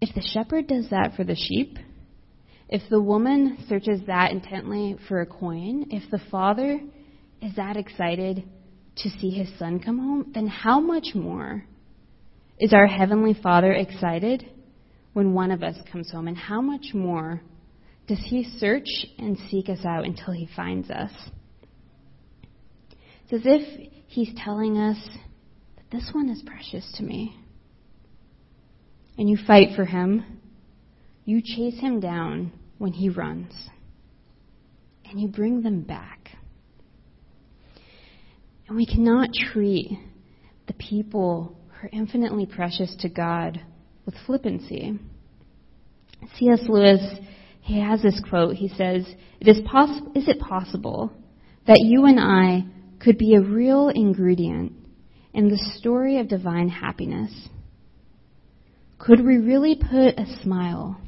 if 0.01 0.15
the 0.15 0.23
shepherd 0.33 0.67
does 0.67 0.91
that 0.91 1.15
for 1.17 1.25
the 1.25 1.35
sheep, 1.35 1.79
if 2.69 2.83
the 2.91 3.01
woman 3.01 3.59
searches 3.69 4.01
that 4.07 4.33
intently 4.33 4.97
for 5.09 5.21
a 5.21 5.27
coin, 5.27 5.87
if 5.91 6.11
the 6.11 6.21
father 6.31 6.81
is 7.41 7.57
that 7.57 7.77
excited 7.77 8.45
to 8.97 9.11
see 9.11 9.31
his 9.31 9.49
son 9.59 9.81
come 9.81 9.99
home, 9.99 10.31
then 10.35 10.47
how 10.47 10.81
much 10.81 11.09
more 11.15 11.65
is 12.59 12.73
our 12.73 12.87
Heavenly 12.87 13.35
Father 13.35 13.73
excited 13.73 14.49
when 15.13 15.33
one 15.33 15.51
of 15.51 15.63
us 15.63 15.77
comes 15.91 16.11
home? 16.11 16.29
And 16.29 16.37
how 16.37 16.61
much 16.61 16.95
more 16.95 17.43
does 18.07 18.21
He 18.25 18.45
search 18.59 18.89
and 19.19 19.39
seek 19.51 19.69
us 19.69 19.85
out 19.85 20.05
until 20.05 20.33
He 20.33 20.49
finds 20.55 20.91
us? 20.91 21.11
It's 23.25 23.33
as 23.33 23.41
if 23.45 23.91
He's 24.07 24.33
telling 24.37 24.79
us 24.79 24.99
that 25.77 25.91
this 25.91 26.11
one 26.13 26.29
is 26.29 26.43
precious 26.47 26.93
to 26.97 27.03
me. 27.03 27.37
And 29.17 29.29
you 29.29 29.39
fight 29.47 29.75
for 29.75 29.85
Him, 29.85 30.41
you 31.25 31.41
chase 31.43 31.81
Him 31.81 32.01
down 32.01 32.53
when 32.79 32.93
He 32.93 33.09
runs, 33.09 33.53
and 35.05 35.21
you 35.21 35.29
bring 35.29 35.63
them 35.63 35.83
back. 35.83 36.24
And 38.67 38.77
we 38.77 38.87
cannot 38.87 39.31
treat 39.33 39.99
the 40.67 40.73
people 40.75 41.57
who 41.69 41.87
are 41.87 41.91
infinitely 41.93 42.47
precious 42.47 42.95
to 43.01 43.09
God 43.09 43.61
with 44.07 44.15
flippancy. 44.27 44.99
C.S. 46.39 46.61
Lewis, 46.69 47.01
he 47.61 47.81
has 47.81 48.03
this 48.03 48.21
quote. 48.29 48.57
He 48.57 48.69
says, 48.69 49.07
it 49.41 49.49
is, 49.49 49.61
poss- 49.67 50.03
is 50.15 50.29
it 50.29 50.41
possible 50.41 51.13
that 51.67 51.81
you 51.81 52.07
and 52.07 52.19
I 52.19 52.65
could 53.01 53.19
be 53.19 53.35
a 53.35 53.41
real 53.41 53.89
ingredient 53.89 54.73
in 55.35 55.49
the 55.49 55.59
story 55.79 56.19
of 56.19 56.29
divine 56.29 56.69
happiness? 56.69 57.49
Could 58.99 59.25
we 59.25 59.37
really 59.37 59.75
put 59.75 60.19
a 60.19 60.39
smile 60.43 61.01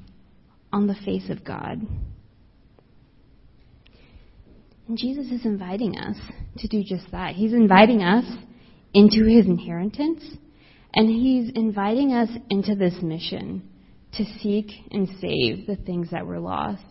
on 0.73 0.87
the 0.87 0.95
face 0.95 1.31
of 1.31 1.45
God? 1.45 1.81
And 4.89 4.97
Jesus 4.97 5.27
is 5.33 5.45
inviting 5.45 5.99
us 5.99 6.17
to 6.59 6.69
do 6.69 6.85
just 6.85 7.11
that. 7.11 7.35
He's 7.35 7.53
inviting 7.53 8.03
us 8.03 8.25
into 8.95 9.25
his 9.25 9.47
inheritance, 9.47 10.23
and 10.95 11.09
he's 11.09 11.51
inviting 11.55 12.13
us 12.13 12.29
into 12.51 12.77
this 12.77 12.95
mission 13.03 13.69
to 14.13 14.25
seek 14.41 14.71
and 14.93 15.09
save 15.21 15.67
the 15.67 15.77
things 15.85 16.11
that 16.13 16.27
were 16.27 16.39
lost. 16.39 16.85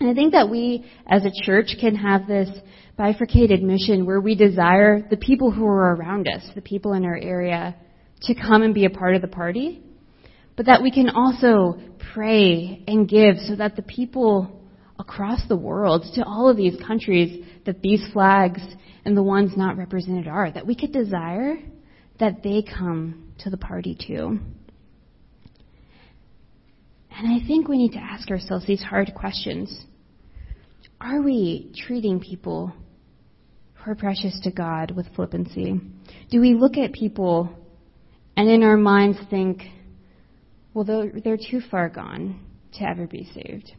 And 0.00 0.10
I 0.10 0.14
think 0.14 0.32
that 0.32 0.50
we 0.50 0.84
as 1.06 1.24
a 1.24 1.44
church 1.44 1.76
can 1.80 1.94
have 1.94 2.26
this 2.26 2.48
bifurcated 2.96 3.62
mission 3.62 4.04
where 4.04 4.20
we 4.20 4.34
desire 4.34 5.06
the 5.08 5.16
people 5.16 5.50
who 5.50 5.64
are 5.66 5.94
around 5.94 6.26
us, 6.26 6.42
the 6.54 6.60
people 6.60 6.94
in 6.94 7.04
our 7.04 7.16
area, 7.16 7.76
to 8.22 8.34
come 8.34 8.62
and 8.62 8.74
be 8.74 8.84
a 8.84 8.90
part 8.90 9.14
of 9.14 9.22
the 9.22 9.28
party, 9.28 9.82
but 10.56 10.66
that 10.66 10.82
we 10.82 10.90
can 10.90 11.08
also 11.08 11.78
pray 12.12 12.82
and 12.88 13.08
give 13.08 13.36
so 13.46 13.56
that 13.56 13.76
the 13.76 13.82
people 13.82 14.59
across 15.00 15.40
the 15.48 15.56
world, 15.56 16.04
to 16.14 16.24
all 16.24 16.48
of 16.48 16.56
these 16.56 16.76
countries 16.86 17.44
that 17.64 17.80
these 17.80 18.04
flags 18.12 18.60
and 19.04 19.16
the 19.16 19.22
ones 19.22 19.52
not 19.56 19.78
represented 19.78 20.28
are, 20.28 20.50
that 20.50 20.66
we 20.66 20.74
could 20.74 20.92
desire 20.92 21.56
that 22.18 22.42
they 22.42 22.62
come 22.62 23.32
to 23.38 23.48
the 23.48 23.56
party 23.56 23.96
too. 24.06 24.38
And 27.10 27.42
I 27.42 27.46
think 27.46 27.66
we 27.66 27.78
need 27.78 27.92
to 27.92 27.98
ask 27.98 28.30
ourselves 28.30 28.66
these 28.66 28.82
hard 28.82 29.12
questions. 29.14 29.84
Are 31.00 31.22
we 31.22 31.72
treating 31.86 32.20
people 32.20 32.72
who 33.74 33.90
are 33.90 33.94
precious 33.94 34.38
to 34.44 34.50
God 34.50 34.90
with 34.90 35.06
flippancy? 35.16 35.80
Do 36.30 36.40
we 36.40 36.54
look 36.54 36.76
at 36.76 36.92
people 36.92 37.50
and 38.36 38.48
in 38.48 38.62
our 38.62 38.76
minds 38.76 39.18
think, 39.30 39.62
well, 40.74 40.84
they're, 40.84 41.12
they're 41.24 41.38
too 41.38 41.62
far 41.70 41.88
gone 41.88 42.40
to 42.74 42.84
ever 42.88 43.06
be 43.06 43.28
saved? 43.34 43.72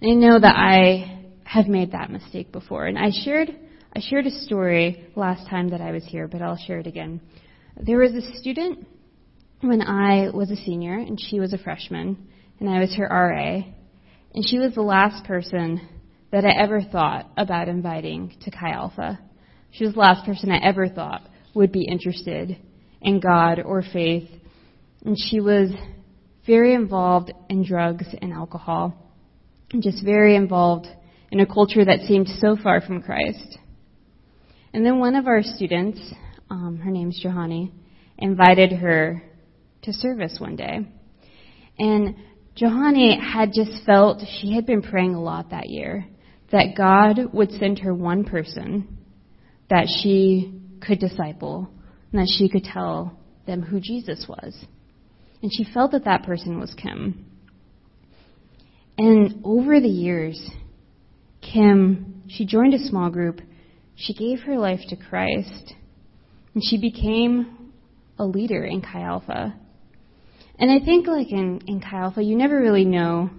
And 0.00 0.12
I 0.12 0.14
know 0.14 0.40
that 0.40 0.56
I 0.56 1.26
have 1.44 1.66
made 1.66 1.92
that 1.92 2.10
mistake 2.10 2.52
before. 2.52 2.86
And 2.86 2.98
I 2.98 3.10
shared, 3.24 3.50
I 3.94 4.00
shared 4.00 4.26
a 4.26 4.30
story 4.30 5.06
last 5.14 5.48
time 5.48 5.70
that 5.70 5.80
I 5.80 5.92
was 5.92 6.04
here, 6.04 6.26
but 6.26 6.40
I'll 6.40 6.56
share 6.56 6.78
it 6.78 6.86
again. 6.86 7.20
There 7.76 7.98
was 7.98 8.12
a 8.12 8.38
student 8.38 8.86
when 9.60 9.82
I 9.82 10.30
was 10.30 10.50
a 10.50 10.56
senior 10.56 10.96
and 10.96 11.20
she 11.20 11.38
was 11.38 11.52
a 11.52 11.58
freshman 11.58 12.28
and 12.58 12.68
I 12.68 12.80
was 12.80 12.94
her 12.96 13.08
RA. 13.08 13.62
And 14.34 14.48
she 14.48 14.58
was 14.58 14.74
the 14.74 14.82
last 14.82 15.24
person 15.24 15.86
that 16.32 16.44
I 16.44 16.52
ever 16.62 16.80
thought 16.80 17.30
about 17.36 17.68
inviting 17.68 18.34
to 18.42 18.50
Chi 18.50 18.70
Alpha. 18.70 19.18
She 19.72 19.84
was 19.84 19.94
the 19.94 20.00
last 20.00 20.24
person 20.24 20.50
I 20.50 20.64
ever 20.64 20.88
thought 20.88 21.22
would 21.54 21.72
be 21.72 21.84
interested 21.84 22.56
in 23.02 23.20
God 23.20 23.60
or 23.60 23.82
faith. 23.82 24.30
And 25.04 25.16
she 25.18 25.40
was 25.40 25.70
very 26.46 26.74
involved 26.74 27.32
in 27.50 27.64
drugs 27.64 28.06
and 28.22 28.32
alcohol 28.32 29.09
just 29.78 30.04
very 30.04 30.34
involved 30.34 30.86
in 31.30 31.40
a 31.40 31.46
culture 31.46 31.84
that 31.84 32.00
seemed 32.08 32.28
so 32.40 32.56
far 32.60 32.80
from 32.80 33.02
Christ. 33.02 33.58
And 34.72 34.84
then 34.84 34.98
one 34.98 35.14
of 35.14 35.26
our 35.26 35.42
students, 35.42 36.00
um, 36.50 36.80
her 36.82 36.90
name's 36.90 37.20
Johanny, 37.20 37.72
invited 38.18 38.72
her 38.72 39.22
to 39.82 39.92
service 39.92 40.36
one 40.38 40.56
day. 40.56 40.80
And 41.78 42.16
Johanny 42.54 43.18
had 43.18 43.52
just 43.52 43.84
felt 43.86 44.22
she 44.40 44.54
had 44.54 44.66
been 44.66 44.82
praying 44.82 45.14
a 45.14 45.22
lot 45.22 45.50
that 45.50 45.70
year 45.70 46.06
that 46.52 46.74
God 46.76 47.32
would 47.32 47.50
send 47.52 47.78
her 47.78 47.94
one 47.94 48.24
person 48.24 48.98
that 49.70 49.86
she 50.02 50.52
could 50.84 50.98
disciple 50.98 51.68
and 52.12 52.20
that 52.20 52.32
she 52.36 52.48
could 52.48 52.64
tell 52.64 53.16
them 53.46 53.62
who 53.62 53.80
Jesus 53.80 54.26
was. 54.28 54.54
And 55.42 55.50
she 55.52 55.64
felt 55.72 55.92
that 55.92 56.04
that 56.04 56.24
person 56.24 56.58
was 56.58 56.74
Kim. 56.74 57.24
And 59.00 59.40
over 59.44 59.80
the 59.80 59.88
years, 59.88 60.38
Kim, 61.40 62.22
she 62.28 62.44
joined 62.44 62.74
a 62.74 62.78
small 62.78 63.08
group. 63.08 63.40
She 63.96 64.12
gave 64.12 64.40
her 64.40 64.58
life 64.58 64.80
to 64.90 64.96
Christ. 64.96 65.72
And 66.52 66.62
she 66.62 66.78
became 66.78 67.72
a 68.18 68.26
leader 68.26 68.62
in 68.62 68.82
Chi 68.82 69.00
Alpha. 69.00 69.54
And 70.58 70.70
I 70.70 70.84
think, 70.84 71.06
like 71.06 71.32
in, 71.32 71.62
in 71.66 71.80
Chi 71.80 71.96
Alpha, 71.96 72.22
you 72.22 72.36
never 72.36 72.60
really 72.60 72.84
know 72.84 73.30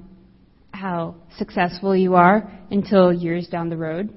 how 0.71 1.17
successful 1.38 1.95
you 1.95 2.15
are 2.15 2.52
until 2.71 3.13
years 3.13 3.47
down 3.47 3.69
the 3.69 3.78
road. 3.78 4.12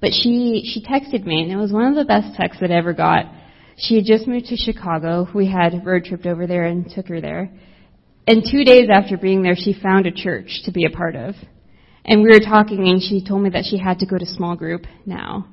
But 0.00 0.10
she, 0.10 0.68
she 0.74 0.84
texted 0.84 1.24
me, 1.24 1.44
and 1.44 1.52
it 1.52 1.56
was 1.56 1.70
one 1.70 1.84
of 1.84 1.94
the 1.94 2.04
best 2.04 2.36
texts 2.36 2.60
that 2.62 2.72
I 2.72 2.74
ever 2.74 2.94
got. 2.94 3.26
She 3.78 3.94
had 3.94 4.04
just 4.04 4.26
moved 4.26 4.46
to 4.46 4.56
Chicago. 4.56 5.28
We 5.32 5.48
had 5.48 5.86
road 5.86 6.02
tripped 6.02 6.26
over 6.26 6.48
there 6.48 6.64
and 6.64 6.90
took 6.90 7.06
her 7.06 7.20
there. 7.20 7.52
And 8.26 8.42
two 8.48 8.64
days 8.64 8.88
after 8.92 9.16
being 9.16 9.42
there, 9.42 9.54
she 9.56 9.72
found 9.80 10.06
a 10.06 10.10
church 10.10 10.62
to 10.64 10.72
be 10.72 10.84
a 10.84 10.90
part 10.90 11.14
of. 11.14 11.34
And 12.04 12.22
we 12.22 12.28
were 12.28 12.40
talking, 12.40 12.88
and 12.88 13.00
she 13.00 13.24
told 13.24 13.42
me 13.42 13.50
that 13.50 13.64
she 13.68 13.78
had 13.78 13.98
to 14.00 14.06
go 14.06 14.18
to 14.18 14.26
small 14.26 14.56
group 14.56 14.82
now. 15.04 15.46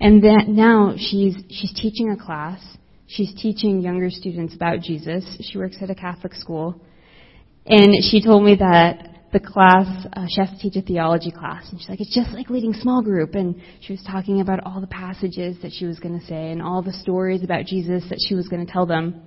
And 0.00 0.22
that 0.22 0.44
now 0.48 0.94
she's 0.96 1.36
she's 1.50 1.74
teaching 1.74 2.10
a 2.10 2.16
class. 2.16 2.60
She's 3.06 3.34
teaching 3.34 3.80
younger 3.80 4.08
students 4.08 4.54
about 4.54 4.80
Jesus. 4.80 5.24
She 5.42 5.58
works 5.58 5.76
at 5.82 5.90
a 5.90 5.94
Catholic 5.94 6.34
school, 6.34 6.80
and 7.66 7.94
she 8.02 8.22
told 8.22 8.44
me 8.44 8.56
that 8.56 9.10
the 9.32 9.40
class 9.40 10.06
uh, 10.14 10.26
she 10.28 10.40
has 10.40 10.50
to 10.50 10.58
teach 10.58 10.76
a 10.76 10.82
theology 10.82 11.30
class, 11.30 11.68
and 11.70 11.78
she's 11.78 11.88
like, 11.88 12.00
it's 12.00 12.14
just 12.14 12.30
like 12.32 12.48
leading 12.48 12.72
small 12.72 13.02
group. 13.02 13.34
And 13.34 13.60
she 13.82 13.92
was 13.92 14.02
talking 14.06 14.40
about 14.40 14.60
all 14.64 14.80
the 14.80 14.86
passages 14.86 15.56
that 15.62 15.72
she 15.72 15.84
was 15.84 15.98
going 15.98 16.18
to 16.18 16.26
say 16.26 16.50
and 16.50 16.62
all 16.62 16.82
the 16.82 16.94
stories 16.94 17.44
about 17.44 17.66
Jesus 17.66 18.04
that 18.08 18.24
she 18.26 18.34
was 18.34 18.48
going 18.48 18.64
to 18.64 18.72
tell 18.72 18.86
them. 18.86 19.22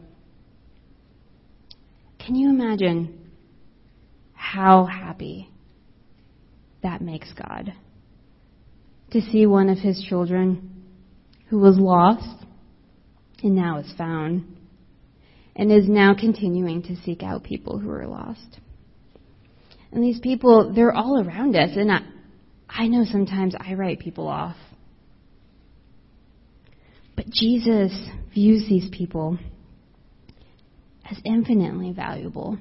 Can 2.26 2.36
you 2.36 2.50
imagine 2.50 3.32
how 4.34 4.86
happy 4.86 5.50
that 6.82 7.02
makes 7.02 7.32
God? 7.34 7.74
To 9.12 9.22
see 9.22 9.46
one 9.46 9.70
of 9.70 9.78
his 9.78 10.04
children 10.08 10.86
who 11.50 11.60
was 11.60 11.78
lost 11.78 12.46
and 13.44 13.56
now 13.56 13.80
is 13.80 13.94
found 13.98 14.46
and 15.56 15.72
is 15.72 15.88
now 15.88 16.16
continuing 16.18 16.82
to 16.84 16.96
seek 17.04 17.24
out 17.24 17.44
people 17.44 17.78
who 17.78 17.92
are 17.92 18.08
lost. 18.08 18.60
And 19.92 20.04
these 20.04 20.20
people, 20.20 20.74
they're 20.74 20.94
all 20.94 21.22
around 21.22 21.56
us. 21.56 21.72
And 21.76 21.92
I, 21.92 22.00
I 22.68 22.88
know 22.88 23.04
sometimes 23.06 23.54
I 23.60 23.74
write 23.74 24.00
people 24.00 24.28
off. 24.28 24.56
But 27.16 27.30
Jesus 27.30 27.92
views 28.34 28.66
these 28.68 28.90
people 28.90 29.38
as 31.10 31.18
infinitely 31.26 31.92
valuable. 31.92 32.58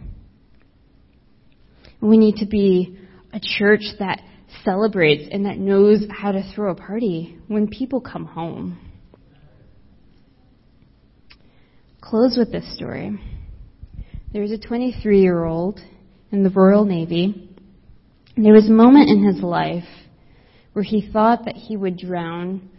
We 2.00 2.18
need 2.18 2.36
to 2.36 2.46
be 2.46 2.98
a 3.32 3.40
church 3.40 3.82
that 3.98 4.20
celebrates 4.64 5.28
and 5.30 5.46
that 5.46 5.58
knows 5.58 6.04
how 6.10 6.32
to 6.32 6.42
throw 6.54 6.72
a 6.72 6.74
party 6.74 7.38
when 7.46 7.68
people 7.68 8.00
come 8.00 8.24
home. 8.24 8.78
Close 12.00 12.36
with 12.36 12.52
this 12.52 12.74
story. 12.76 13.18
There 14.32 14.42
was 14.42 14.50
a 14.50 14.58
23 14.58 15.20
year 15.20 15.44
old 15.44 15.80
in 16.30 16.42
the 16.42 16.50
Royal 16.50 16.84
Navy. 16.84 17.50
There 18.36 18.54
was 18.54 18.68
a 18.68 18.72
moment 18.72 19.08
in 19.08 19.24
his 19.24 19.42
life 19.42 19.84
where 20.72 20.82
he 20.82 21.10
thought 21.12 21.44
that 21.44 21.54
he 21.54 21.76
would 21.76 21.98
drown 21.98 22.70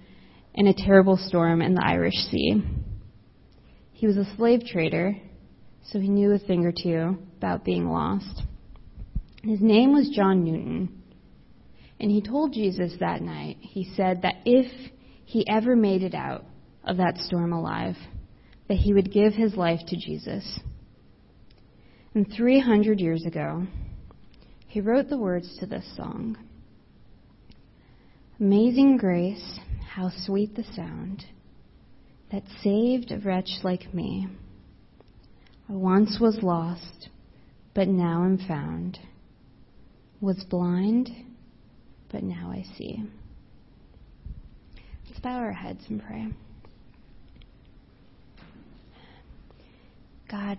in 0.53 0.67
a 0.67 0.73
terrible 0.73 1.17
storm 1.17 1.61
in 1.61 1.75
the 1.75 1.85
Irish 1.85 2.15
Sea. 2.29 2.63
He 3.91 4.07
was 4.07 4.17
a 4.17 4.35
slave 4.35 4.65
trader, 4.65 5.15
so 5.83 5.99
he 5.99 6.09
knew 6.09 6.31
a 6.31 6.39
thing 6.39 6.65
or 6.65 6.71
two 6.71 7.17
about 7.37 7.65
being 7.65 7.89
lost. 7.89 8.43
His 9.43 9.61
name 9.61 9.93
was 9.93 10.09
John 10.09 10.43
Newton. 10.43 11.03
And 11.99 12.09
he 12.09 12.21
told 12.21 12.53
Jesus 12.53 12.93
that 12.99 13.21
night, 13.21 13.57
he 13.59 13.91
said 13.95 14.21
that 14.23 14.35
if 14.45 14.91
he 15.25 15.47
ever 15.47 15.75
made 15.75 16.03
it 16.03 16.15
out 16.15 16.45
of 16.83 16.97
that 16.97 17.17
storm 17.17 17.53
alive, 17.53 17.95
that 18.67 18.77
he 18.77 18.93
would 18.93 19.11
give 19.11 19.33
his 19.33 19.55
life 19.55 19.79
to 19.87 19.95
Jesus. 19.95 20.59
And 22.13 22.31
300 22.35 22.99
years 22.99 23.25
ago, 23.25 23.67
he 24.67 24.81
wrote 24.81 25.09
the 25.09 25.17
words 25.17 25.57
to 25.59 25.65
this 25.65 25.85
song 25.95 26.37
Amazing 28.39 28.97
grace, 28.97 29.59
how 29.87 30.09
sweet 30.25 30.55
the 30.55 30.63
sound 30.75 31.23
that 32.31 32.43
saved 32.63 33.11
a 33.11 33.19
wretch 33.19 33.59
like 33.63 33.93
me. 33.93 34.27
I 35.69 35.73
once 35.73 36.17
was 36.19 36.39
lost, 36.41 37.09
but 37.73 37.87
now 37.87 38.23
am 38.25 38.37
found. 38.47 38.99
Was 40.21 40.43
blind, 40.49 41.09
but 42.11 42.23
now 42.23 42.51
I 42.51 42.63
see. 42.77 43.03
Let's 45.07 45.19
bow 45.19 45.35
our 45.35 45.51
heads 45.51 45.83
and 45.89 46.01
pray. 46.01 46.27
God, 50.29 50.57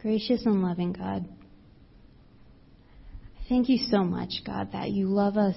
gracious 0.00 0.44
and 0.44 0.62
loving 0.62 0.92
God, 0.92 1.26
thank 3.48 3.68
you 3.68 3.78
so 3.78 4.04
much, 4.04 4.42
God, 4.44 4.72
that 4.72 4.90
you 4.90 5.06
love 5.06 5.36
us 5.36 5.56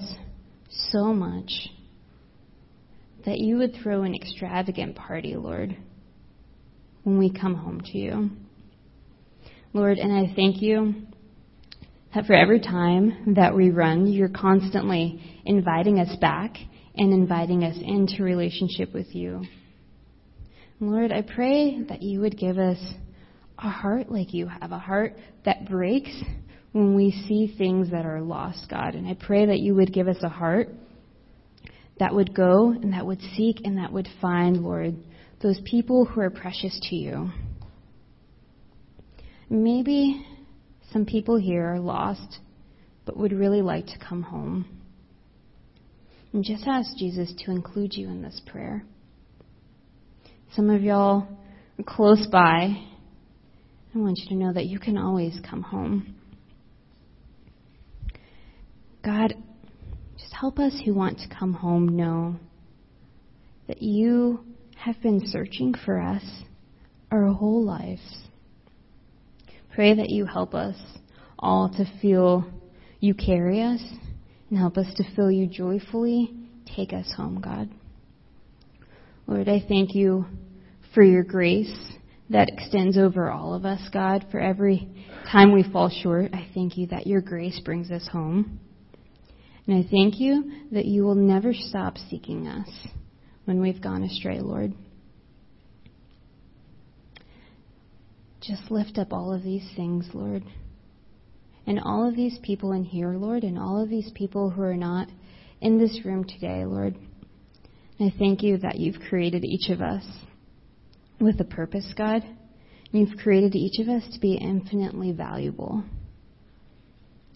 so 0.70 1.12
much 1.12 1.68
that 3.26 3.38
you 3.38 3.58
would 3.58 3.74
throw 3.82 4.02
an 4.02 4.14
extravagant 4.14 4.96
party, 4.96 5.34
Lord, 5.34 5.76
when 7.06 7.18
we 7.18 7.30
come 7.30 7.54
home 7.54 7.80
to 7.80 7.98
you. 7.98 8.30
Lord, 9.72 9.98
and 9.98 10.12
I 10.12 10.34
thank 10.34 10.60
you 10.60 10.92
that 12.12 12.26
for 12.26 12.32
every 12.32 12.58
time 12.58 13.34
that 13.36 13.54
we 13.54 13.70
run, 13.70 14.08
you're 14.08 14.28
constantly 14.28 15.22
inviting 15.44 16.00
us 16.00 16.16
back 16.20 16.56
and 16.96 17.12
inviting 17.12 17.62
us 17.62 17.76
into 17.80 18.24
relationship 18.24 18.92
with 18.92 19.14
you. 19.14 19.44
Lord, 20.80 21.12
I 21.12 21.22
pray 21.22 21.80
that 21.84 22.02
you 22.02 22.22
would 22.22 22.36
give 22.36 22.58
us 22.58 22.78
a 23.56 23.70
heart 23.70 24.10
like 24.10 24.34
you 24.34 24.48
have, 24.48 24.72
a 24.72 24.78
heart 24.78 25.14
that 25.44 25.68
breaks 25.70 26.10
when 26.72 26.96
we 26.96 27.12
see 27.28 27.54
things 27.56 27.92
that 27.92 28.04
are 28.04 28.20
lost, 28.20 28.68
God. 28.68 28.96
And 28.96 29.06
I 29.06 29.14
pray 29.14 29.46
that 29.46 29.60
you 29.60 29.76
would 29.76 29.92
give 29.92 30.08
us 30.08 30.18
a 30.22 30.28
heart 30.28 30.70
that 32.00 32.12
would 32.12 32.34
go 32.34 32.70
and 32.70 32.92
that 32.94 33.06
would 33.06 33.20
seek 33.36 33.60
and 33.62 33.78
that 33.78 33.92
would 33.92 34.08
find, 34.20 34.56
Lord, 34.56 34.96
those 35.42 35.60
people 35.64 36.04
who 36.04 36.20
are 36.20 36.30
precious 36.30 36.78
to 36.90 36.96
you. 36.96 37.30
Maybe 39.48 40.26
some 40.92 41.04
people 41.06 41.36
here 41.36 41.64
are 41.74 41.78
lost 41.78 42.38
but 43.04 43.16
would 43.16 43.32
really 43.32 43.62
like 43.62 43.86
to 43.86 43.98
come 43.98 44.22
home. 44.22 44.66
And 46.32 46.44
just 46.44 46.66
ask 46.66 46.96
Jesus 46.96 47.32
to 47.44 47.50
include 47.50 47.94
you 47.94 48.08
in 48.08 48.20
this 48.20 48.42
prayer. 48.46 48.84
Some 50.54 50.68
of 50.70 50.82
y'all 50.82 51.28
are 51.78 51.84
close 51.84 52.26
by. 52.26 52.82
I 53.94 53.98
want 53.98 54.18
you 54.18 54.28
to 54.28 54.34
know 54.34 54.52
that 54.52 54.66
you 54.66 54.78
can 54.78 54.98
always 54.98 55.38
come 55.48 55.62
home. 55.62 56.16
God, 59.04 59.34
just 60.18 60.34
help 60.34 60.58
us 60.58 60.74
who 60.84 60.92
want 60.92 61.18
to 61.20 61.28
come 61.28 61.52
home 61.52 61.88
know 61.88 62.36
that 63.68 63.80
you 63.80 64.40
have 64.86 65.02
been 65.02 65.26
searching 65.26 65.74
for 65.84 66.00
us 66.00 66.22
our 67.10 67.26
whole 67.32 67.64
lives. 67.64 68.22
Pray 69.74 69.96
that 69.96 70.10
you 70.10 70.24
help 70.24 70.54
us 70.54 70.76
all 71.40 71.68
to 71.68 71.84
feel 72.00 72.48
you 73.00 73.12
carry 73.12 73.60
us 73.60 73.82
and 74.48 74.56
help 74.56 74.76
us 74.76 74.86
to 74.94 75.02
feel 75.16 75.28
you 75.28 75.48
joyfully 75.48 76.32
take 76.76 76.92
us 76.92 77.12
home, 77.16 77.40
God. 77.40 77.68
Lord, 79.26 79.48
I 79.48 79.64
thank 79.66 79.96
you 79.96 80.24
for 80.94 81.02
your 81.02 81.24
grace 81.24 81.76
that 82.30 82.48
extends 82.48 82.96
over 82.96 83.28
all 83.28 83.54
of 83.54 83.64
us, 83.64 83.80
God. 83.92 84.26
For 84.30 84.38
every 84.38 84.88
time 85.32 85.52
we 85.52 85.64
fall 85.64 85.90
short, 85.90 86.32
I 86.32 86.46
thank 86.54 86.78
you 86.78 86.86
that 86.88 87.08
your 87.08 87.22
grace 87.22 87.60
brings 87.64 87.90
us 87.90 88.06
home. 88.06 88.60
And 89.66 89.84
I 89.84 89.88
thank 89.90 90.20
you 90.20 90.52
that 90.70 90.84
you 90.84 91.02
will 91.02 91.16
never 91.16 91.52
stop 91.52 91.98
seeking 92.08 92.46
us 92.46 92.68
when 93.46 93.60
we've 93.60 93.80
gone 93.80 94.02
astray, 94.02 94.40
Lord. 94.40 94.74
Just 98.42 98.70
lift 98.70 98.98
up 98.98 99.12
all 99.12 99.32
of 99.32 99.42
these 99.42 99.68
things, 99.74 100.08
Lord. 100.12 100.44
And 101.66 101.80
all 101.80 102.06
of 102.08 102.14
these 102.14 102.38
people 102.42 102.72
in 102.72 102.84
here, 102.84 103.14
Lord, 103.14 103.42
and 103.42 103.58
all 103.58 103.82
of 103.82 103.88
these 103.88 104.10
people 104.14 104.50
who 104.50 104.62
are 104.62 104.76
not 104.76 105.08
in 105.60 105.78
this 105.78 106.04
room 106.04 106.24
today, 106.24 106.64
Lord. 106.64 106.94
I 107.98 108.12
thank 108.18 108.42
you 108.42 108.58
that 108.58 108.78
you've 108.78 109.00
created 109.08 109.44
each 109.44 109.70
of 109.70 109.80
us 109.80 110.04
with 111.20 111.40
a 111.40 111.44
purpose, 111.44 111.92
God. 111.96 112.22
You've 112.92 113.16
created 113.18 113.54
each 113.54 113.80
of 113.80 113.88
us 113.88 114.04
to 114.12 114.20
be 114.20 114.34
infinitely 114.34 115.12
valuable. 115.12 115.82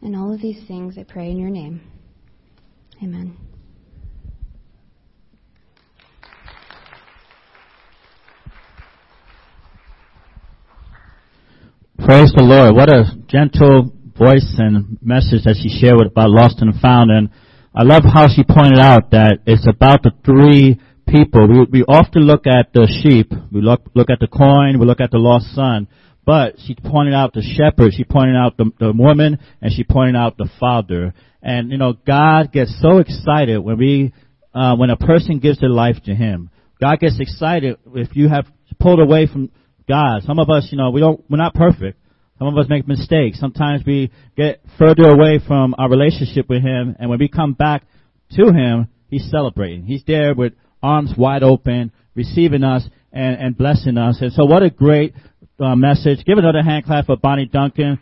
And 0.03 0.15
all 0.15 0.33
of 0.33 0.41
these 0.41 0.67
things 0.69 0.97
I 0.97 1.05
pray 1.05 1.31
in 1.31 1.39
your 1.39 1.51
name. 1.51 1.81
Amen. 3.03 3.37
Praise 12.11 12.35
the 12.35 12.43
Lord. 12.43 12.75
What 12.75 12.91
a 12.91 13.07
gentle 13.31 13.95
voice 14.19 14.59
and 14.59 14.99
message 14.99 15.47
that 15.47 15.55
she 15.63 15.71
shared 15.71 16.03
about 16.03 16.35
Lost 16.35 16.59
and 16.59 16.75
Found. 16.83 17.07
And 17.13 17.31
I 17.71 17.85
love 17.87 18.03
how 18.03 18.27
she 18.27 18.43
pointed 18.43 18.83
out 18.83 19.13
that 19.13 19.47
it's 19.47 19.63
about 19.63 20.03
the 20.03 20.11
three 20.27 20.83
people. 21.07 21.47
We, 21.47 21.71
we 21.71 21.83
often 21.87 22.27
look 22.27 22.51
at 22.51 22.75
the 22.75 22.91
sheep, 22.91 23.31
we 23.55 23.63
look, 23.63 23.87
look 23.95 24.11
at 24.11 24.19
the 24.19 24.27
coin, 24.27 24.81
we 24.81 24.87
look 24.87 24.99
at 24.99 25.13
the 25.13 25.23
lost 25.23 25.55
son. 25.55 25.87
But 26.27 26.59
she 26.67 26.75
pointed 26.75 27.15
out 27.15 27.31
the 27.33 27.47
shepherd, 27.47 27.95
she 27.95 28.03
pointed 28.03 28.35
out 28.35 28.57
the, 28.57 28.75
the 28.81 28.91
woman, 28.91 29.39
and 29.63 29.71
she 29.71 29.85
pointed 29.85 30.17
out 30.17 30.37
the 30.37 30.51
father. 30.59 31.15
And 31.41 31.71
you 31.71 31.79
know, 31.79 31.93
God 31.93 32.51
gets 32.51 32.75
so 32.83 32.99
excited 32.99 33.61
when 33.63 33.79
we, 33.79 34.13
uh, 34.53 34.75
when 34.75 34.91
a 34.91 34.97
person 34.97 35.39
gives 35.39 35.61
their 35.61 35.71
life 35.71 36.03
to 36.07 36.15
Him. 36.17 36.51
God 36.83 36.99
gets 36.99 37.21
excited 37.21 37.79
if 37.95 38.17
you 38.17 38.27
have 38.27 38.51
pulled 38.81 38.99
away 38.99 39.29
from 39.31 39.53
God. 39.89 40.25
Some 40.25 40.41
of 40.41 40.51
us, 40.51 40.71
you 40.73 40.77
know, 40.77 40.91
we 40.91 41.01
don't, 41.01 41.23
we're 41.31 41.39
not 41.39 41.55
perfect. 41.55 42.00
Some 42.41 42.49
of 42.49 42.57
us 42.57 42.71
make 42.71 42.89
mistakes. 42.89 43.39
Sometimes 43.39 43.83
we 43.87 44.11
get 44.35 44.63
further 44.79 45.11
away 45.11 45.41
from 45.47 45.75
our 45.77 45.91
relationship 45.91 46.49
with 46.49 46.63
Him, 46.63 46.97
and 46.99 47.11
when 47.11 47.19
we 47.19 47.29
come 47.29 47.53
back 47.53 47.85
to 48.31 48.47
Him, 48.47 48.89
He's 49.11 49.31
celebrating. 49.31 49.85
He's 49.85 50.03
there 50.07 50.35
with 50.35 50.55
arms 50.83 51.13
wide 51.19 51.43
open, 51.43 51.93
receiving 52.15 52.65
us 52.65 52.89
and, 53.13 53.37
and 53.37 53.59
blessing 53.59 53.99
us. 53.99 54.23
And 54.23 54.33
so 54.33 54.47
what 54.47 54.63
a 54.63 54.71
great 54.71 55.13
uh, 55.59 55.77
message. 55.77 56.25
Give 56.25 56.39
another 56.39 56.63
hand 56.63 56.87
clap 56.87 57.05
for 57.07 57.19
Bonnie 57.19 57.45
Duncan. 57.45 57.99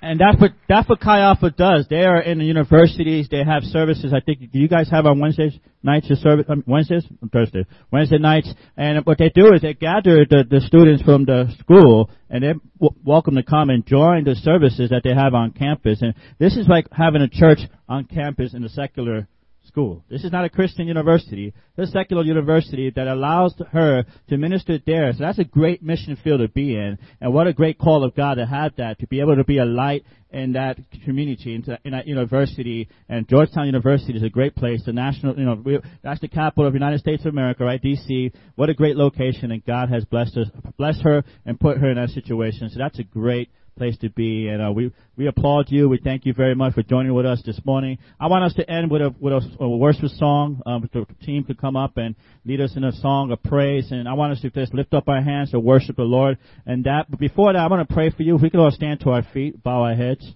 And 0.00 0.20
that's 0.20 0.40
what 0.40 0.52
that's 0.68 0.88
what 0.88 1.00
Chi 1.00 1.18
Alpha 1.20 1.50
does. 1.50 1.86
They 1.90 2.04
are 2.04 2.20
in 2.20 2.38
the 2.38 2.44
universities. 2.44 3.28
They 3.28 3.42
have 3.42 3.64
services. 3.64 4.12
I 4.14 4.20
think. 4.20 4.52
Do 4.52 4.58
you 4.58 4.68
guys 4.68 4.88
have 4.90 5.06
on 5.06 5.18
Wednesdays 5.18 5.58
nights? 5.82 6.08
Your 6.08 6.16
service 6.18 6.46
um, 6.48 6.62
Wednesdays, 6.68 7.04
Thursday, 7.32 7.66
Wednesday 7.90 8.18
nights. 8.18 8.52
And 8.76 9.04
what 9.04 9.18
they 9.18 9.28
do 9.28 9.52
is 9.54 9.62
they 9.62 9.74
gather 9.74 10.24
the, 10.24 10.44
the 10.48 10.60
students 10.60 11.02
from 11.02 11.24
the 11.24 11.52
school, 11.58 12.10
and 12.30 12.44
they're 12.44 12.54
w- 12.80 13.00
welcome 13.04 13.34
to 13.34 13.42
come 13.42 13.70
and 13.70 13.84
join 13.84 14.22
the 14.22 14.36
services 14.36 14.90
that 14.90 15.02
they 15.02 15.14
have 15.14 15.34
on 15.34 15.50
campus. 15.50 16.00
And 16.00 16.14
this 16.38 16.56
is 16.56 16.68
like 16.68 16.86
having 16.92 17.22
a 17.22 17.28
church 17.28 17.58
on 17.88 18.04
campus 18.04 18.54
in 18.54 18.62
a 18.62 18.68
secular 18.68 19.26
school. 19.68 20.02
This 20.10 20.24
is 20.24 20.32
not 20.32 20.44
a 20.44 20.48
Christian 20.48 20.88
university. 20.88 21.52
It's 21.76 21.90
a 21.90 21.92
secular 21.92 22.24
university 22.24 22.90
that 22.90 23.06
allows 23.06 23.54
her 23.70 24.04
to 24.28 24.36
minister 24.36 24.78
there. 24.84 25.12
So 25.12 25.18
that's 25.20 25.38
a 25.38 25.44
great 25.44 25.82
mission 25.82 26.18
field 26.24 26.40
to 26.40 26.48
be 26.48 26.74
in. 26.74 26.98
And 27.20 27.32
what 27.32 27.46
a 27.46 27.52
great 27.52 27.78
call 27.78 28.02
of 28.02 28.16
God 28.16 28.34
to 28.34 28.46
have 28.46 28.74
that, 28.76 28.98
to 29.00 29.06
be 29.06 29.20
able 29.20 29.36
to 29.36 29.44
be 29.44 29.58
a 29.58 29.64
light 29.64 30.04
in 30.30 30.52
that 30.52 30.78
community, 31.04 31.54
in 31.54 31.92
that 31.92 32.06
university. 32.06 32.88
And 33.08 33.28
Georgetown 33.28 33.66
University 33.66 34.14
is 34.14 34.22
a 34.22 34.28
great 34.28 34.56
place. 34.56 34.82
The 34.84 34.92
national, 34.92 35.38
you 35.38 35.44
know, 35.44 35.80
that's 36.02 36.20
the 36.20 36.28
capital 36.28 36.66
of 36.66 36.72
the 36.72 36.78
United 36.78 37.00
States 37.00 37.24
of 37.24 37.32
America, 37.32 37.64
right? 37.64 37.80
D.C. 37.80 38.32
What 38.56 38.70
a 38.70 38.74
great 38.74 38.96
location. 38.96 39.52
And 39.52 39.64
God 39.64 39.90
has 39.90 40.04
blessed 40.06 40.36
us, 40.38 40.48
blessed 40.76 41.02
her 41.02 41.22
and 41.46 41.60
put 41.60 41.78
her 41.78 41.90
in 41.90 41.96
that 41.96 42.10
situation. 42.10 42.70
So 42.70 42.78
that's 42.78 42.98
a 42.98 43.04
great 43.04 43.50
place 43.78 43.96
to 43.98 44.10
be. 44.10 44.48
And 44.48 44.62
uh, 44.62 44.72
we 44.72 44.92
we 45.16 45.28
applaud 45.28 45.66
you. 45.68 45.88
We 45.88 45.98
thank 45.98 46.26
you 46.26 46.34
very 46.34 46.54
much 46.54 46.74
for 46.74 46.82
joining 46.82 47.14
with 47.14 47.24
us 47.24 47.40
this 47.46 47.60
morning. 47.64 47.98
I 48.20 48.26
want 48.26 48.44
us 48.44 48.54
to 48.54 48.68
end 48.70 48.90
with 48.90 49.00
a 49.00 49.14
with 49.18 49.32
a, 49.32 49.56
a 49.60 49.68
worship 49.68 50.10
song. 50.10 50.60
Um, 50.66 50.88
the 50.92 51.06
team 51.24 51.44
could 51.44 51.58
come 51.58 51.76
up 51.76 51.96
and 51.96 52.14
lead 52.44 52.60
us 52.60 52.76
in 52.76 52.84
a 52.84 52.92
song 52.92 53.30
of 53.30 53.42
praise. 53.42 53.90
And 53.90 54.08
I 54.08 54.12
want 54.14 54.32
us 54.32 54.40
to 54.42 54.50
just 54.50 54.74
lift 54.74 54.92
up 54.92 55.08
our 55.08 55.22
hands 55.22 55.52
to 55.52 55.60
worship 55.60 55.96
the 55.96 56.02
Lord. 56.02 56.38
And 56.66 56.84
that, 56.84 57.06
but 57.08 57.18
before 57.18 57.52
that, 57.52 57.60
I 57.60 57.68
want 57.68 57.88
to 57.88 57.94
pray 57.94 58.10
for 58.10 58.22
you. 58.22 58.36
If 58.36 58.42
we 58.42 58.50
could 58.50 58.60
all 58.60 58.70
stand 58.70 59.00
to 59.00 59.10
our 59.10 59.22
feet, 59.32 59.62
bow 59.62 59.84
our 59.84 59.94
heads. 59.94 60.30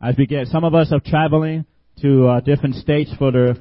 As 0.00 0.14
we 0.16 0.26
get, 0.26 0.46
some 0.46 0.62
of 0.62 0.74
us 0.74 0.92
are 0.92 1.00
traveling 1.04 1.66
to 2.02 2.28
uh, 2.28 2.40
different 2.40 2.76
states 2.76 3.12
for 3.18 3.32
the 3.32 3.58